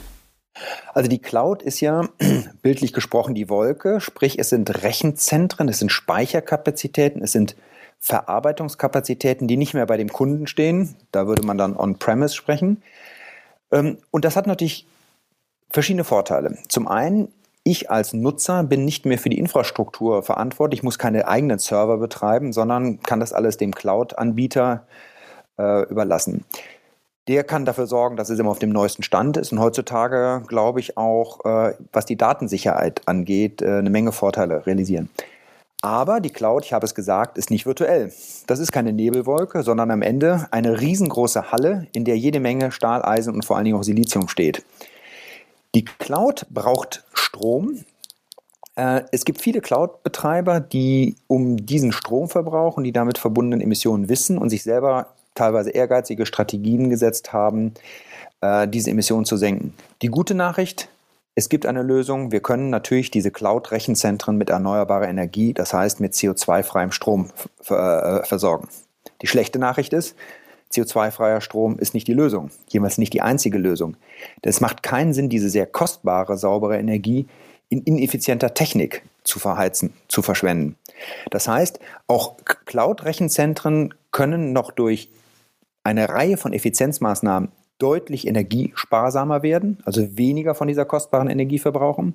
Also 0.95 1.09
die 1.09 1.19
Cloud 1.19 1.63
ist 1.63 1.81
ja 1.81 2.09
bildlich 2.63 2.93
gesprochen 2.93 3.35
die 3.35 3.49
Wolke, 3.49 4.01
sprich 4.01 4.39
es 4.39 4.51
sind 4.51 4.83
Rechenzentren, 4.83 5.69
es 5.69 5.79
sind 5.79 5.93
Speicherkapazitäten, 5.93 7.23
es 7.23 7.33
sind 7.33 7.57
Verarbeitungskapazitäten, 7.99 9.49
die 9.49 9.57
nicht 9.57 9.75
mehr 9.75 9.87
bei 9.87 9.97
dem 9.97 10.11
Kunden 10.11 10.47
stehen. 10.47 10.97
Da 11.13 11.27
würde 11.27 11.43
man 11.43 11.59
dann 11.59 11.77
on-premise 11.77 12.35
sprechen. 12.35 12.83
Ähm, 13.73 13.99
und 14.11 14.25
das 14.25 14.37
hat 14.37 14.47
natürlich 14.47 14.87
verschiedene 15.71 16.05
Vorteile. 16.05 16.59
Zum 16.69 16.87
einen, 16.89 17.29
ich 17.67 17.91
als 17.91 18.13
Nutzer 18.13 18.63
bin 18.63 18.85
nicht 18.85 19.07
mehr 19.07 19.19
für 19.19 19.29
die 19.29 19.39
Infrastruktur 19.39 20.23
verantwortlich, 20.23 20.81
ich 20.81 20.85
muss 20.85 20.99
keine 20.99 21.27
eigenen 21.27 21.59
Server 21.59 21.99
betreiben, 21.99 22.53
sondern 22.53 23.01
kann 23.03 23.21
das 23.21 23.33
alles 23.33 23.57
dem 23.57 23.75
Cloud-Anbieter 23.75 24.87
äh, 25.59 25.83
überlassen. 25.89 26.45
Der 27.29 27.43
kann 27.43 27.65
dafür 27.65 27.89
sorgen, 27.89 28.17
dass 28.17 28.31
es 28.31 28.39
immer 28.39 28.51
auf 28.51 28.61
dem 28.61 28.71
neuesten 28.71 29.03
Stand 29.03 29.37
ist 29.37 29.51
und 29.51 29.59
heutzutage, 29.59 30.45
glaube 30.47 30.79
ich, 30.79 30.97
auch, 30.97 31.45
äh, 31.45 31.75
was 31.93 32.07
die 32.07 32.17
Datensicherheit 32.17 33.03
angeht, 33.07 33.63
äh, 33.63 33.79
eine 33.79 33.91
Menge 33.91 34.13
Vorteile 34.13 34.65
realisieren. 34.65 35.11
Aber 35.83 36.21
die 36.21 36.31
Cloud, 36.31 36.65
ich 36.65 36.73
habe 36.73 36.87
es 36.87 36.95
gesagt, 36.95 37.37
ist 37.37 37.51
nicht 37.51 37.67
virtuell. 37.67 38.13
Das 38.47 38.61
ist 38.61 38.71
keine 38.71 38.93
Nebelwolke, 38.93 39.65
sondern 39.65 39.91
am 39.91 40.03
Ende 40.03 40.47
eine 40.53 40.81
riesengroße 40.81 41.51
Halle, 41.51 41.89
in 41.93 42.05
der 42.05 42.17
jede 42.17 42.39
Menge 42.39 42.71
Stahl, 42.71 43.05
Eisen 43.05 43.35
und 43.35 43.45
vor 43.45 43.57
allen 43.57 43.65
Dingen 43.65 43.77
auch 43.77 43.83
Silizium 43.83 44.29
steht. 44.29 44.65
Die 45.75 45.85
Cloud 45.85 46.47
braucht 46.49 47.05
Strom. 47.27 47.85
Äh, 48.77 49.03
es 49.13 49.25
gibt 49.25 49.41
viele 49.41 49.61
Cloud-Betreiber, 49.61 50.61
die 50.61 51.17
um 51.27 51.65
diesen 51.65 51.93
Stromverbrauch 51.93 52.77
und 52.77 52.85
die 52.85 52.93
damit 52.93 53.19
verbundenen 53.19 53.61
Emissionen 53.61 54.09
wissen 54.09 54.39
und 54.39 54.51
sich 54.51 54.63
selber 54.63 55.09
teilweise 55.35 55.71
ehrgeizige 55.71 56.27
Strategien 56.27 56.89
gesetzt 56.89 57.33
haben, 57.33 57.75
äh, 58.41 58.69
diese 58.69 58.91
Emissionen 58.91 59.25
zu 59.25 59.37
senken. 59.37 59.75
Die 60.03 60.09
gute 60.09 60.35
Nachricht, 60.35 60.89
es 61.35 61.49
gibt 61.49 61.67
eine 61.67 61.83
Lösung. 61.83 62.33
Wir 62.33 62.41
können 62.41 62.71
natürlich 62.71 63.11
diese 63.11 63.31
Cloud-Rechenzentren 63.31 64.39
mit 64.39 64.51
erneuerbarer 64.51 65.09
Energie, 65.09 65.53
das 65.53 65.75
heißt 65.75 66.01
mit 66.01 66.15
CO2-freiem 66.15 66.93
Strom 66.93 67.31
äh, 67.69 68.23
versorgen. 68.25 68.69
Die 69.23 69.27
schlechte 69.27 69.59
Nachricht 69.59 69.93
ist, 69.93 70.17
CO2-freier 70.73 71.41
Strom 71.41 71.79
ist 71.79 71.95
nicht 71.95 72.09
die 72.09 72.15
Lösung, 72.15 72.51
jemals 72.69 72.99
nicht 72.99 73.13
die 73.13 73.23
einzige 73.23 73.59
Lösung. 73.59 73.97
Es 74.43 74.61
macht 74.61 74.83
keinen 74.83 75.13
Sinn, 75.13 75.29
diese 75.29 75.49
sehr 75.49 75.67
kostbare, 75.67 76.37
saubere 76.37 76.79
Energie 76.79 77.27
in 77.69 77.83
ineffizienter 77.83 78.55
Technik 78.55 79.03
zu 79.25 79.39
verheizen, 79.39 79.93
zu 80.09 80.23
verschwenden. 80.23 80.77
Das 81.31 81.49
heißt, 81.49 81.81
auch 82.07 82.37
Cloud-Rechenzentren 82.67 83.95
können 84.13 84.53
noch 84.53 84.71
durch 84.71 85.11
eine 85.83 86.09
Reihe 86.09 86.37
von 86.37 86.53
Effizienzmaßnahmen 86.53 87.51
deutlich 87.79 88.27
energiesparsamer 88.27 89.43
werden, 89.43 89.79
also 89.85 90.17
weniger 90.17 90.55
von 90.55 90.69
dieser 90.69 90.85
kostbaren 90.85 91.29
Energie 91.29 91.59
verbrauchen. 91.59 92.15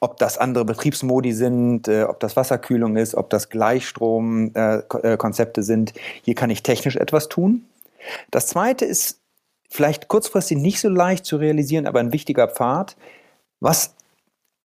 Ob 0.00 0.18
das 0.18 0.38
andere 0.38 0.64
Betriebsmodi 0.64 1.32
sind, 1.32 1.88
äh, 1.88 2.04
ob 2.04 2.20
das 2.20 2.36
Wasserkühlung 2.36 2.96
ist, 2.96 3.14
ob 3.14 3.30
das 3.30 3.48
Gleichstromkonzepte 3.48 5.60
äh, 5.60 5.62
äh 5.62 5.64
sind, 5.64 5.94
hier 6.22 6.34
kann 6.34 6.50
ich 6.50 6.62
technisch 6.62 6.96
etwas 6.96 7.28
tun. 7.28 7.64
Das 8.30 8.46
zweite 8.46 8.84
ist 8.84 9.20
vielleicht 9.68 10.08
kurzfristig 10.08 10.58
nicht 10.58 10.80
so 10.80 10.88
leicht 10.88 11.24
zu 11.24 11.36
realisieren, 11.36 11.86
aber 11.86 12.00
ein 12.00 12.12
wichtiger 12.12 12.48
Pfad. 12.48 12.96
Was 13.60 13.94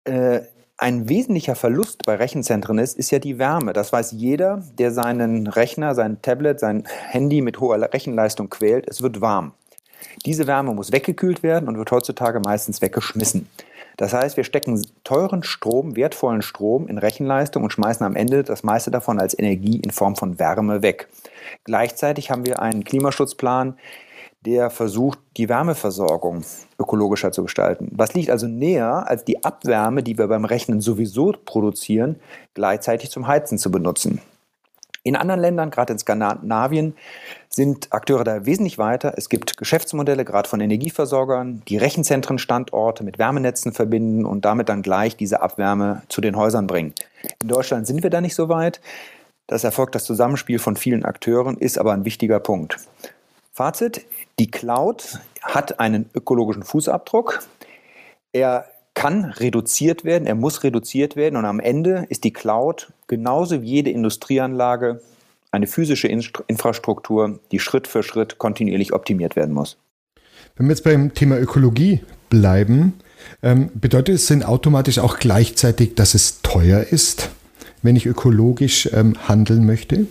äh, 0.06 0.42
ein 0.78 1.10
wesentlicher 1.10 1.56
Verlust 1.56 2.06
bei 2.06 2.16
Rechenzentren 2.16 2.80
ist, 2.80 2.98
ist 2.98 3.12
ja 3.12 3.20
die 3.20 3.38
Wärme. 3.38 3.74
Das 3.74 3.92
weiß 3.92 4.13
jeder, 4.13 4.63
der 4.78 4.92
seinen 4.92 5.48
Rechner, 5.48 5.94
sein 5.94 6.22
Tablet, 6.22 6.60
sein 6.60 6.86
Handy 6.88 7.42
mit 7.42 7.60
hoher 7.60 7.94
Rechenleistung 7.94 8.50
quält. 8.50 8.88
Es 8.88 9.01
wird 9.01 9.20
warm. 9.20 9.54
Diese 10.25 10.48
Wärme 10.48 10.74
muss 10.74 10.92
weggekühlt 10.92 11.44
werden 11.44 11.68
und 11.68 11.78
wird 11.78 11.92
heutzutage 11.92 12.39
meistens 12.39 12.82
weggeschmissen. 12.82 13.48
Das 14.00 14.13
heißt, 14.13 14.38
wir 14.38 14.46
stecken 14.46 14.82
teuren 15.03 15.44
Strom, 15.44 15.98
wertvollen 15.98 16.41
Strom 16.41 16.88
in 16.88 16.98
Rechenleistung 16.98 17.63
und 17.63 17.74
schmeißen 17.74 18.06
am 18.06 18.15
Ende 18.15 18.46
das 18.46 18.63
meiste 18.63 18.91
davon 18.91 19.20
als 19.20 19.38
Energie 19.38 19.77
in 19.77 19.91
Form 19.91 20.15
von 20.15 20.39
Wärme 20.39 20.82
weg. 20.82 21.10
Gleichzeitig 21.65 22.32
haben 22.32 22.46
wir 22.46 22.62
einen 22.62 22.86
Klimaschutzplan, 22.86 23.77
der 24.46 24.70
versucht, 24.70 25.20
die 25.36 25.50
Wärmeversorgung 25.50 26.46
ökologischer 26.79 27.34
zu 27.34 27.44
gestalten. 27.44 27.89
Was 27.91 28.13
liegt 28.13 28.29
also 28.29 28.48
näher, 28.48 29.03
als 29.06 29.25
die 29.25 29.44
Abwärme, 29.44 30.01
die 30.01 30.18
wir 30.18 30.29
beim 30.29 30.46
Rechnen 30.46 30.79
sowieso 30.79 31.34
produzieren, 31.44 32.22
gleichzeitig 32.53 33.12
zum 33.12 33.27
Heizen 33.27 33.58
zu 33.58 33.70
benutzen? 33.70 34.22
In 35.03 35.15
anderen 35.15 35.39
Ländern, 35.39 35.72
gerade 35.72 35.94
in 35.94 36.00
Skandinavien, 36.00 36.96
sind 37.50 37.91
Akteure 37.91 38.24
da 38.24 38.46
wesentlich 38.46 38.77
weiter. 38.77 39.13
Es 39.18 39.29
gibt 39.29 39.58
Geschäftsmodelle, 39.58 40.25
gerade 40.25 40.48
von 40.50 40.60
Energieversorgern, 40.60 41.63
die 41.68 41.77
Rechenzentrenstandorte 41.77 43.03
mit 43.03 43.18
Wärmenetzen 43.18 43.72
verbinden 43.74 44.25
und 44.25 44.46
damit 44.46 44.70
dann 44.70 44.82
gleich 44.82 45.15
diese 45.15 45.41
Abwärme 45.41 46.03
zu 46.10 46.22
den 46.22 46.36
Häusern 46.36 46.68
bringen. 46.68 46.94
In 47.41 47.48
Deutschland 47.48 47.88
sind 47.88 48.03
wir 48.03 48.10
da 48.10 48.22
nicht 48.22 48.36
so 48.36 48.50
weit. 48.50 48.82
Das 49.48 49.63
erfolgt 49.63 49.96
das 49.96 50.03
Zusammenspiel 50.03 50.60
von 50.60 50.75
vielen 50.75 51.06
Akteuren, 51.06 51.58
ist 51.58 51.79
aber 51.79 51.94
ein 51.94 52.06
wichtiger 52.06 52.39
Punkt. 52.39 52.77
Fazit, 53.51 54.06
die 54.38 54.51
Cloud 54.51 55.20
hat 55.41 55.79
einen 55.79 56.10
ökologischen 56.13 56.63
Fußabdruck. 56.63 57.39
Er 58.32 58.65
kann 59.00 59.24
reduziert 59.24 60.03
werden, 60.03 60.27
er 60.27 60.36
muss 60.36 60.62
reduziert 60.62 61.15
werden 61.15 61.38
und 61.38 61.46
am 61.46 61.62
Ende 61.62 62.06
ist 62.10 62.25
die 62.25 62.34
Cloud 62.34 62.91
genauso 63.08 63.62
wie 63.62 63.65
jede 63.65 63.91
Industrieanlage 63.91 65.00
eine 65.51 65.68
physische 65.68 66.10
Infrastruktur, 66.10 67.39
die 67.53 67.60
Schritt 67.60 67.88
für 67.88 68.03
Schritt 68.03 68.39
kontinuierlich 68.39 68.91
optimiert 68.91 69.38
werden 69.38 69.53
muss. 69.56 69.77
Wenn 70.58 70.65
wir 70.65 70.72
jetzt 70.72 70.84
beim 70.84 71.13
Thema 71.13 71.39
Ökologie 71.39 72.01
bleiben, 72.29 72.96
ähm, 73.41 73.72
bedeutet 73.74 74.15
es 74.15 74.25
denn 74.25 74.44
automatisch 74.44 75.00
auch 75.00 75.18
gleichzeitig, 75.18 75.96
dass 75.96 76.13
es 76.13 76.41
teuer 76.41 76.82
ist, 76.82 77.29
wenn 77.82 77.96
ich 77.96 78.06
ökologisch 78.06 78.89
ähm, 78.91 79.15
handeln 79.29 79.65
möchte? 79.65 80.08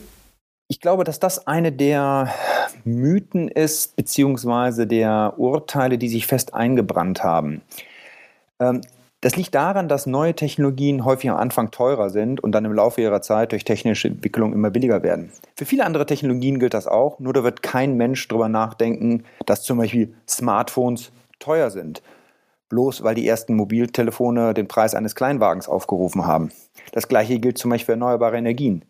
Ich 0.68 0.80
glaube, 0.80 1.04
dass 1.04 1.21
das 1.21 1.47
eine 1.47 1.73
der 1.73 2.33
Mythen 2.85 3.49
ist, 3.49 3.97
beziehungsweise 3.97 4.87
der 4.87 5.35
Urteile, 5.37 5.99
die 5.99 6.09
sich 6.09 6.26
fest 6.26 6.54
eingebrannt 6.54 7.23
haben. 7.23 7.61
Ähm, 8.60 8.80
das 9.20 9.34
liegt 9.34 9.56
daran, 9.56 9.88
dass 9.88 10.06
neue 10.06 10.34
Technologien 10.34 11.04
häufig 11.04 11.28
am 11.28 11.36
Anfang 11.38 11.72
teurer 11.72 12.08
sind 12.08 12.38
und 12.38 12.52
dann 12.52 12.64
im 12.64 12.72
Laufe 12.72 13.00
ihrer 13.00 13.20
Zeit 13.20 13.50
durch 13.50 13.64
technische 13.64 14.06
Entwicklung 14.06 14.52
immer 14.52 14.70
billiger 14.70 15.02
werden. 15.02 15.32
Für 15.56 15.64
viele 15.64 15.84
andere 15.84 16.06
Technologien 16.06 16.60
gilt 16.60 16.72
das 16.72 16.86
auch, 16.86 17.18
nur 17.18 17.32
da 17.32 17.42
wird 17.42 17.64
kein 17.64 17.96
Mensch 17.96 18.28
darüber 18.28 18.48
nachdenken, 18.48 19.24
dass 19.44 19.64
zum 19.64 19.78
Beispiel 19.78 20.14
Smartphones 20.28 21.10
teuer 21.40 21.70
sind. 21.70 22.00
Bloß 22.68 23.02
weil 23.02 23.16
die 23.16 23.26
ersten 23.26 23.56
Mobiltelefone 23.56 24.54
den 24.54 24.68
Preis 24.68 24.94
eines 24.94 25.16
Kleinwagens 25.16 25.68
aufgerufen 25.68 26.26
haben. 26.26 26.52
Das 26.92 27.08
gleiche 27.08 27.40
gilt 27.40 27.58
zum 27.58 27.70
Beispiel 27.70 27.86
für 27.86 27.92
erneuerbare 27.92 28.36
Energien. 28.36 28.84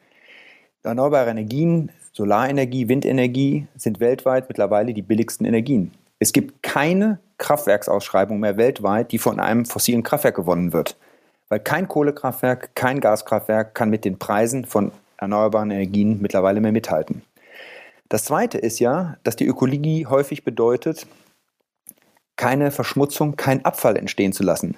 Erneuerbare 0.83 1.31
Energien, 1.31 1.91
Solarenergie, 2.13 2.89
Windenergie 2.89 3.67
sind 3.77 4.01
weltweit 4.01 4.49
mittlerweile 4.49 4.93
die 4.93 5.03
billigsten 5.03 5.47
Energien. 5.47 5.93
Es 6.19 6.33
gibt 6.33 6.63
keine 6.63 7.21
Kraftwerksausschreibung 7.39 8.41
mehr 8.41 8.57
weltweit, 8.57 9.13
die 9.13 9.19
von 9.19 9.39
einem 9.41 9.65
fossilen 9.65 10.03
Kraftwerk 10.03 10.37
gewonnen 10.37 10.73
wird. 10.73 10.97
Weil 11.49 11.61
kein 11.61 11.89
Kohlekraftwerk, 11.89 12.75
kein 12.75 13.01
Gaskraftwerk 13.01 13.75
kann 13.75 13.91
mit 13.91 14.05
den 14.05 14.19
Preisen 14.19 14.65
von 14.65 14.93
erneuerbaren 15.17 15.71
Energien 15.71 16.21
mittlerweile 16.21 16.61
mehr 16.61 16.73
mithalten. 16.73 17.23
Das 18.09 18.25
Zweite 18.25 18.59
ist 18.59 18.79
ja, 18.79 19.17
dass 19.23 19.37
die 19.37 19.47
Ökologie 19.47 20.07
häufig 20.07 20.45
bedeutet, 20.45 21.07
keine 22.37 22.71
Verschmutzung, 22.71 23.37
kein 23.37 23.65
Abfall 23.65 23.97
entstehen 23.97 24.33
zu 24.33 24.43
lassen. 24.43 24.77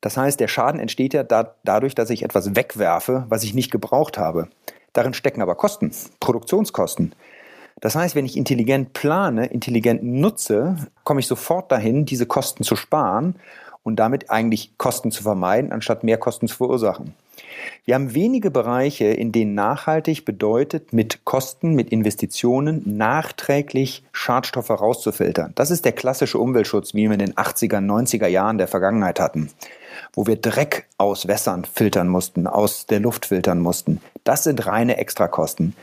Das 0.00 0.16
heißt, 0.16 0.40
der 0.40 0.48
Schaden 0.48 0.80
entsteht 0.80 1.14
ja 1.14 1.22
da, 1.22 1.54
dadurch, 1.64 1.94
dass 1.94 2.10
ich 2.10 2.22
etwas 2.22 2.54
wegwerfe, 2.54 3.26
was 3.28 3.42
ich 3.42 3.54
nicht 3.54 3.70
gebraucht 3.70 4.18
habe. 4.18 4.48
Darin 4.92 5.14
stecken 5.14 5.42
aber 5.42 5.54
Kosten, 5.54 5.92
Produktionskosten. 6.20 7.14
Das 7.80 7.94
heißt, 7.94 8.14
wenn 8.14 8.26
ich 8.26 8.36
intelligent 8.36 8.92
plane, 8.92 9.46
intelligent 9.46 10.02
nutze, 10.02 10.76
komme 11.04 11.20
ich 11.20 11.26
sofort 11.26 11.72
dahin, 11.72 12.04
diese 12.04 12.26
Kosten 12.26 12.64
zu 12.64 12.76
sparen 12.76 13.36
und 13.82 13.96
damit 13.96 14.30
eigentlich 14.30 14.76
Kosten 14.76 15.10
zu 15.10 15.22
vermeiden, 15.22 15.72
anstatt 15.72 16.04
mehr 16.04 16.18
Kosten 16.18 16.48
zu 16.48 16.56
verursachen. 16.56 17.14
Wir 17.84 17.94
haben 17.94 18.14
wenige 18.14 18.50
Bereiche, 18.50 19.06
in 19.06 19.32
denen 19.32 19.54
nachhaltig 19.54 20.24
bedeutet, 20.24 20.92
mit 20.92 21.24
Kosten, 21.24 21.74
mit 21.74 21.90
Investitionen 21.90 22.82
nachträglich 22.84 24.04
Schadstoffe 24.12 24.70
rauszufiltern. 24.70 25.52
Das 25.54 25.70
ist 25.70 25.84
der 25.84 25.92
klassische 25.92 26.38
Umweltschutz, 26.38 26.94
wie 26.94 27.06
wir 27.06 27.12
in 27.12 27.18
den 27.18 27.34
80er, 27.34 27.78
90er 27.78 28.26
Jahren 28.26 28.58
der 28.58 28.68
Vergangenheit 28.68 29.20
hatten, 29.20 29.50
wo 30.12 30.26
wir 30.26 30.36
Dreck 30.36 30.86
aus 30.98 31.26
Wässern 31.26 31.64
filtern 31.64 32.08
mussten, 32.08 32.46
aus 32.46 32.86
der 32.86 33.00
Luft 33.00 33.26
filtern 33.26 33.60
mussten. 33.60 34.00
Das 34.24 34.44
sind 34.44 34.66
reine 34.66 34.98
Extrakosten. 34.98 35.74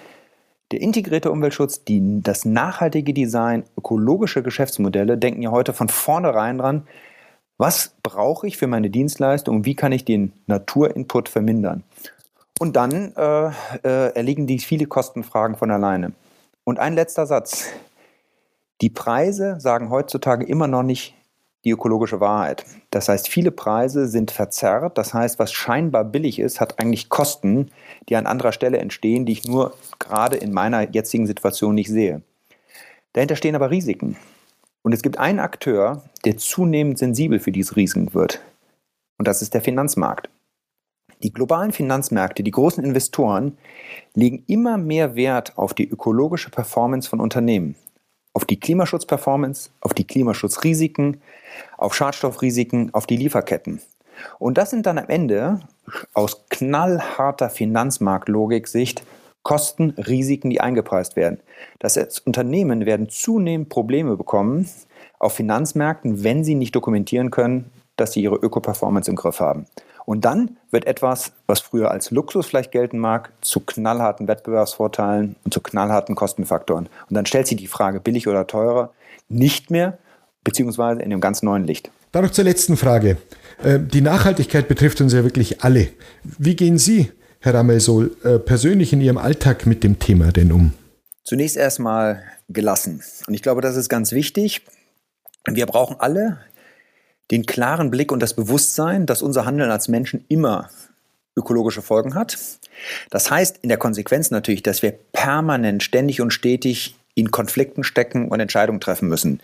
Der 0.72 0.82
integrierte 0.82 1.32
Umweltschutz, 1.32 1.86
die, 1.86 2.22
das 2.22 2.44
nachhaltige 2.44 3.14
Design, 3.14 3.64
ökologische 3.78 4.44
Geschäftsmodelle 4.44 5.18
denken 5.18 5.42
ja 5.42 5.52
heute 5.52 5.72
von 5.74 5.88
vornherein 5.88 6.58
dran, 6.58 6.88
was 7.58 7.96
brauche 8.04 8.48
ich 8.48 8.58
für 8.58 8.68
meine 8.68 8.90
Dienstleistung 8.90 9.58
und 9.58 9.66
wie 9.66 9.76
kann 9.76 9.92
ich 9.92 10.06
den 10.06 10.34
Naturinput 10.46 11.30
vermindern? 11.30 11.84
Und 12.60 12.76
dann 12.76 13.14
äh, 13.16 13.48
äh, 13.84 14.16
erliegen 14.16 14.46
die 14.46 14.60
viele 14.60 14.88
Kostenfragen 14.88 15.56
von 15.56 15.72
alleine. 15.72 16.12
Und 16.64 16.80
ein 16.80 16.94
letzter 16.96 17.26
Satz. 17.26 17.68
Die 18.82 18.90
Preise 18.90 19.60
sagen 19.60 19.90
heutzutage 19.90 20.46
immer 20.46 20.68
noch 20.68 20.84
nicht 20.84 21.16
die 21.66 21.72
ökologische 21.72 22.20
Wahrheit. 22.20 22.66
Das 22.92 23.10
heißt, 23.10 23.28
viele 23.28 23.52
Preise 23.52 24.08
sind 24.08 24.32
verzerrt. 24.32 24.98
Das 24.98 25.14
heißt, 25.14 25.40
was 25.40 25.52
scheinbar 25.52 26.06
billig 26.06 26.40
ist, 26.40 26.62
hat 26.62 26.80
eigentlich 26.80 27.10
Kosten, 27.10 27.72
die 28.10 28.16
an 28.16 28.28
anderer 28.28 28.52
Stelle 28.52 28.78
entstehen, 28.78 29.26
die 29.26 29.34
ich 29.34 29.46
nur 29.46 29.74
gerade 30.00 30.38
in 30.38 30.54
meiner 30.54 30.90
jetzigen 30.92 31.28
Situation 31.28 31.76
nicht 31.76 31.90
sehe. 31.90 32.22
Dahinter 33.14 33.36
stehen 33.36 33.56
aber 33.56 33.72
Risiken. 33.72 34.18
Und 34.84 34.94
es 34.94 35.02
gibt 35.02 35.18
einen 35.18 35.40
Akteur, 35.40 36.04
der 36.24 36.38
zunehmend 36.38 36.98
sensibel 36.98 37.40
für 37.40 37.52
diese 37.52 37.76
Risiken 37.76 38.14
wird. 38.14 38.42
Und 39.18 39.28
das 39.28 39.42
ist 39.42 39.54
der 39.54 39.62
Finanzmarkt. 39.62 40.30
Die 41.24 41.34
globalen 41.34 41.72
Finanzmärkte, 41.72 42.44
die 42.44 42.52
großen 42.52 42.84
Investoren 42.84 43.58
legen 44.14 44.44
immer 44.46 44.78
mehr 44.78 45.16
Wert 45.16 45.58
auf 45.58 45.74
die 45.74 45.90
ökologische 45.90 46.52
Performance 46.52 47.10
von 47.10 47.20
Unternehmen 47.20 47.76
auf 48.38 48.46
die 48.46 48.60
Klimaschutzperformance, 48.60 49.72
auf 49.82 49.96
die 49.96 50.06
Klimaschutzrisiken, 50.06 51.22
auf 51.76 51.96
Schadstoffrisiken, 51.96 52.94
auf 52.94 53.08
die 53.08 53.18
Lieferketten. 53.18 53.82
Und 54.38 54.60
das 54.60 54.70
sind 54.70 54.86
dann 54.86 55.00
am 55.00 55.10
Ende 55.10 55.62
aus 56.14 56.46
knallharter 56.50 57.50
Finanzmarktlogik-Sicht 57.50 59.02
Kosten, 59.42 59.96
Risiken, 59.98 60.52
die 60.52 60.62
eingepreist 60.62 61.16
werden. 61.16 61.40
Das 61.80 61.98
heißt, 61.98 62.28
Unternehmen 62.28 62.86
werden 62.86 63.10
zunehmend 63.10 63.70
Probleme 63.70 64.16
bekommen 64.16 64.70
auf 65.18 65.34
Finanzmärkten, 65.34 66.24
wenn 66.24 66.44
sie 66.44 66.54
nicht 66.54 66.76
dokumentieren 66.76 67.32
können, 67.32 67.72
dass 67.96 68.12
sie 68.14 68.22
ihre 68.22 68.36
Öko-Performance 68.36 69.10
im 69.10 69.16
Griff 69.16 69.40
haben. 69.40 69.66
Und 70.08 70.24
dann 70.24 70.56
wird 70.72 70.88
etwas, 70.88 71.34
was 71.48 71.60
früher 71.60 71.92
als 71.92 72.12
Luxus 72.12 72.48
vielleicht 72.48 72.72
gelten 72.72 72.98
mag, 72.98 73.34
zu 73.42 73.60
knallharten 73.60 74.30
Wettbewerbsvorteilen 74.30 75.36
und 75.44 75.54
zu 75.54 75.60
knallharten 75.60 76.16
Kostenfaktoren. 76.16 76.86
Und 77.10 77.14
dann 77.14 77.26
stellt 77.26 77.46
sich 77.46 77.58
die 77.58 77.68
Frage, 77.68 78.00
billig 78.00 78.26
oder 78.30 78.48
teurer, 78.48 78.94
nicht 79.28 79.70
mehr, 79.70 79.98
beziehungsweise 80.46 81.02
in 81.02 81.12
einem 81.12 81.20
ganz 81.20 81.44
neuen 81.44 81.66
Licht. 81.66 81.92
Dann 82.14 82.24
noch 82.24 82.32
zur 82.32 82.46
letzten 82.46 82.78
Frage. 82.78 83.18
Äh, 83.62 83.82
die 83.82 84.00
Nachhaltigkeit 84.00 84.70
betrifft 84.70 85.02
uns 85.02 85.12
ja 85.12 85.26
wirklich 85.26 85.62
alle. 85.66 85.90
Wie 86.24 86.56
gehen 86.56 86.78
Sie, 86.78 87.12
Herr 87.42 87.56
Ramelsol, 87.56 88.16
äh, 88.24 88.40
persönlich 88.40 88.94
in 88.94 89.02
Ihrem 89.02 89.18
Alltag 89.18 89.66
mit 89.66 89.84
dem 89.84 90.00
Thema 90.00 90.32
denn 90.32 90.54
um? 90.54 90.72
Zunächst 91.26 91.58
erstmal 91.58 92.24
gelassen. 92.48 93.04
Und 93.28 93.34
ich 93.34 93.42
glaube, 93.42 93.60
das 93.60 93.76
ist 93.76 93.90
ganz 93.90 94.14
wichtig. 94.14 94.62
Wir 95.46 95.66
brauchen 95.66 95.98
alle 96.00 96.38
den 97.32 97.46
klaren 97.46 97.92
Blick 97.92 98.12
und 98.12 98.22
das 98.22 98.34
Bewusstsein, 98.34 99.06
dass 99.06 99.22
unser 99.22 99.46
Handeln 99.46 99.72
als 99.72 99.88
Menschen 99.88 100.24
immer 100.30 100.70
ökologische 101.36 101.82
Folgen 101.82 102.16
hat. 102.16 102.38
Das 103.10 103.30
heißt 103.30 103.60
in 103.62 103.70
der 103.70 103.78
Konsequenz 103.78 104.32
natürlich, 104.32 104.64
dass 104.64 104.82
wir 104.82 104.92
permanent, 105.12 105.84
ständig 105.84 106.22
und 106.22 106.32
stetig 106.32 106.96
in 107.16 107.32
Konflikten 107.32 107.84
stecken 107.84 108.30
und 108.30 108.40
Entscheidungen 108.40 108.80
treffen 108.80 109.10
müssen. 109.10 109.40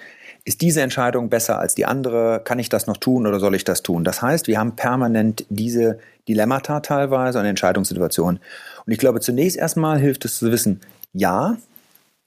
Ist 0.45 0.62
diese 0.62 0.81
Entscheidung 0.81 1.29
besser 1.29 1.60
als 1.60 1.73
die 1.73 1.86
andere? 1.86 2.41
Kann 2.43 2.60
ich 2.60 2.69
das 2.69 2.86
noch 2.86 2.97
tun 2.97 3.25
oder 3.25 3.39
soll 3.39 3.55
ich 3.55 3.63
das 3.63 3.81
tun? 3.81 4.03
Das 4.03 4.21
heißt, 4.21 4.47
wir 4.47 4.60
haben 4.60 4.75
permanent 4.75 5.45
diese 5.49 5.99
Dilemmata 6.27 6.81
teilweise 6.81 7.39
und 7.39 7.45
Entscheidungssituationen. 7.45 8.39
Und 8.86 8.91
ich 8.91 8.99
glaube, 8.99 9.21
zunächst 9.21 9.57
erstmal 9.57 9.99
hilft 9.99 10.25
es 10.25 10.38
zu 10.38 10.51
wissen, 10.51 10.81
ja, 11.13 11.57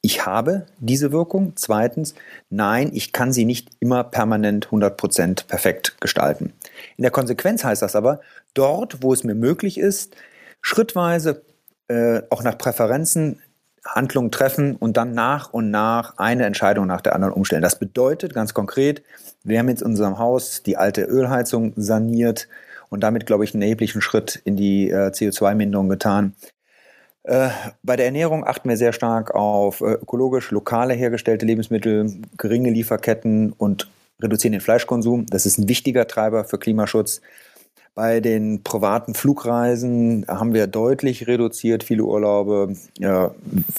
ich 0.07 0.25
habe 0.25 0.67
diese 0.79 1.11
Wirkung. 1.11 1.55
Zweitens, 1.57 2.15
nein, 2.49 2.91
ich 2.95 3.13
kann 3.13 3.33
sie 3.33 3.45
nicht 3.45 3.71
immer 3.81 4.05
permanent 4.05 4.69
100% 4.69 5.49
perfekt 5.49 5.97
gestalten. 6.01 6.53
In 6.97 7.03
der 7.03 7.11
Konsequenz 7.11 7.65
heißt 7.65 7.83
das 7.83 7.97
aber, 7.97 8.21
dort, 8.55 9.03
wo 9.03 9.13
es 9.13 9.25
mir 9.25 9.35
möglich 9.35 9.79
ist, 9.79 10.15
schrittweise 10.61 11.43
äh, 11.89 12.23
auch 12.31 12.45
nach 12.45 12.57
Präferenzen 12.57 13.43
Handlungen 13.85 14.31
treffen 14.31 14.77
und 14.77 14.97
dann 14.97 15.13
nach 15.13 15.53
und 15.53 15.73
nach 15.73 16.19
eine 16.19 16.47
Entscheidung 16.47 16.87
nach 16.87 17.01
der 17.01 17.17
anderen 17.17 17.35
umstellen. 17.35 17.63
Das 17.63 17.81
bedeutet 17.81 18.33
ganz 18.33 18.55
konkret, 18.55 19.03
wir 19.43 19.59
haben 19.59 19.69
jetzt 19.69 19.83
in 19.83 19.89
unserem 19.89 20.21
Haus 20.21 20.63
die 20.63 20.77
alte 20.77 21.03
Ölheizung 21.03 21.73
saniert 21.75 22.47
und 22.91 23.01
damit, 23.01 23.27
glaube 23.27 23.43
ich, 23.43 23.55
einen 23.55 23.63
erheblichen 23.63 24.01
Schritt 24.01 24.41
in 24.45 24.55
die 24.55 24.89
äh, 24.89 25.09
CO2-Minderung 25.09 25.89
getan. 25.89 26.37
Äh, 27.27 27.49
bei 27.83 27.97
der 27.97 28.07
Ernährung 28.07 28.47
achten 28.47 28.69
wir 28.69 28.77
sehr 28.77 28.93
stark 28.93 29.35
auf 29.35 29.81
äh, 29.81 29.95
ökologisch, 29.95 30.53
lokale 30.53 30.95
hergestellte 30.95 31.45
Lebensmittel, 31.45 32.21
geringe 32.37 32.71
Lieferketten 32.71 33.53
und 33.53 33.89
reduzieren 34.23 34.53
den 34.53 34.61
Fleischkonsum. 34.61 35.27
Das 35.27 35.45
ist 35.45 35.59
ein 35.59 35.69
wichtiger 35.69 36.07
Treiber 36.07 36.45
für 36.45 36.59
Klimaschutz. 36.59 37.21
Bei 37.97 38.21
den 38.21 38.63
privaten 38.63 39.15
Flugreisen 39.15 40.27
haben 40.29 40.55
wir 40.55 40.69
deutlich 40.69 41.27
reduziert. 41.27 41.83
Viele 41.83 42.05
Urlaube 42.05 42.77
äh, 43.01 43.29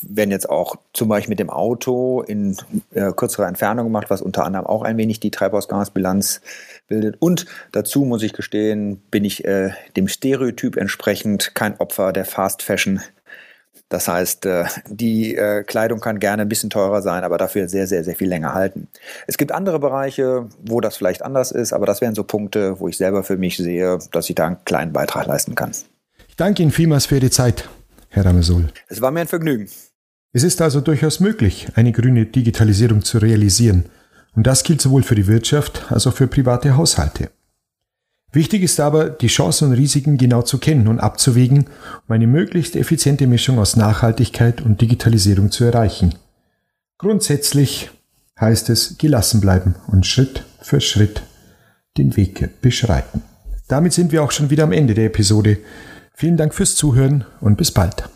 werden 0.02 0.32
jetzt 0.32 0.50
auch 0.50 0.76
zum 0.92 1.08
Beispiel 1.08 1.34
mit 1.34 1.40
dem 1.40 1.52
Auto 1.52 2.24
in 2.24 2.58
äh, 2.96 3.14
kürzerer 3.14 3.48
Entfernung 3.48 3.86
gemacht, 3.86 4.10
was 4.10 4.22
unter 4.22 4.44
anderem 4.44 4.66
auch 4.66 4.82
ein 4.82 4.98
wenig 4.98 5.22
die 5.22 5.32
Treibhausgasbilanz 5.32 6.42
bildet. 6.90 7.16
Und 7.20 7.46
dazu 7.72 8.04
muss 8.04 8.24
ich 8.24 8.34
gestehen, 8.34 9.02
bin 9.10 9.24
ich 9.24 9.46
äh, 9.46 9.70
dem 9.96 10.10
Stereotyp 10.10 10.76
entsprechend 10.76 11.56
kein 11.56 11.80
Opfer 11.80 12.12
der 12.12 12.26
Fast 12.26 12.62
Fashion 12.64 13.00
das 13.90 14.08
heißt, 14.08 14.46
äh, 14.46 14.66
die 14.90 15.36
äh, 15.36 15.64
Kleidung 15.64 16.02
kann 16.02 16.20
gerne 16.20 16.42
ein 16.42 16.50
bisschen 16.50 16.70
teurer 16.70 17.02
sein, 17.02 17.24
aber 17.24 17.38
dafür 17.38 17.70
sehr, 17.70 17.88
sehr, 17.88 18.04
sehr 18.04 18.16
viel 18.16 18.28
länger 18.28 18.54
halten. 18.54 18.88
Es 19.28 19.38
gibt 19.38 19.52
andere 19.54 19.80
Bereiche, 19.80 20.48
wo 20.66 20.82
das 20.82 20.98
vielleicht 20.98 21.24
anders 21.24 21.52
ist, 21.52 21.72
aber 21.72 21.86
das 21.86 22.02
wären 22.02 22.14
so 22.14 22.24
Punkte, 22.24 22.80
wo 22.80 22.88
ich 22.88 22.98
selber 22.98 23.24
für 23.24 23.38
mich 23.38 23.58
sehe, 23.58 23.98
dass 24.12 24.30
ich 24.30 24.36
da 24.36 24.48
einen 24.48 24.58
kleinen 24.66 24.92
Beitrag 24.92 25.26
leisten 25.26 25.56
kann. 25.56 25.72
Ich 26.28 26.36
danke 26.36 26.64
Ihnen 26.64 26.72
vielmals 26.72 27.06
für 27.06 27.16
Ihre 27.16 27.30
Zeit, 27.30 27.70
Herr 28.10 28.26
Ramesol. 28.26 28.68
Es 28.90 29.02
war 29.02 29.12
mir 29.12 29.22
ein 29.22 29.28
Vergnügen. 29.28 29.70
Es 30.34 30.44
ist 30.44 30.62
also 30.62 30.82
durchaus 30.82 31.20
möglich, 31.22 31.68
eine 31.76 31.94
grüne 31.94 32.26
Digitalisierung 32.26 33.04
zu 33.04 33.20
realisieren. 33.20 33.86
Und 34.36 34.46
das 34.46 34.64
gilt 34.64 34.82
sowohl 34.82 35.02
für 35.02 35.16
die 35.16 35.28
Wirtschaft 35.28 35.86
als 35.90 36.06
auch 36.06 36.14
für 36.14 36.28
private 36.28 36.76
Haushalte. 36.76 37.30
Wichtig 38.32 38.62
ist 38.62 38.80
aber, 38.80 39.10
die 39.10 39.28
Chancen 39.28 39.70
und 39.70 39.74
Risiken 39.74 40.18
genau 40.18 40.42
zu 40.42 40.58
kennen 40.58 40.88
und 40.88 41.00
abzuwägen, 41.00 41.66
um 42.08 42.14
eine 42.14 42.28
möglichst 42.28 42.76
effiziente 42.76 43.26
Mischung 43.26 43.58
aus 43.58 43.76
Nachhaltigkeit 43.76 44.62
und 44.62 44.82
Digitalisierung 44.82 45.50
zu 45.50 45.64
erreichen. 45.64 46.14
Grundsätzlich 46.98 47.90
heißt 48.40 48.70
es 48.70 48.98
gelassen 48.98 49.42
bleiben 49.42 49.76
und 49.88 50.06
Schritt 50.06 50.44
für 50.62 50.82
Schritt 50.82 51.24
den 51.98 52.16
Weg 52.18 52.62
beschreiten. 52.62 53.24
Damit 53.68 53.94
sind 53.94 54.12
wir 54.12 54.24
auch 54.24 54.32
schon 54.32 54.50
wieder 54.50 54.64
am 54.64 54.72
Ende 54.72 54.94
der 54.94 55.06
Episode. 55.06 55.58
Vielen 56.14 56.38
Dank 56.38 56.54
fürs 56.54 56.76
Zuhören 56.76 57.26
und 57.42 57.58
bis 57.58 57.72
bald. 57.72 58.10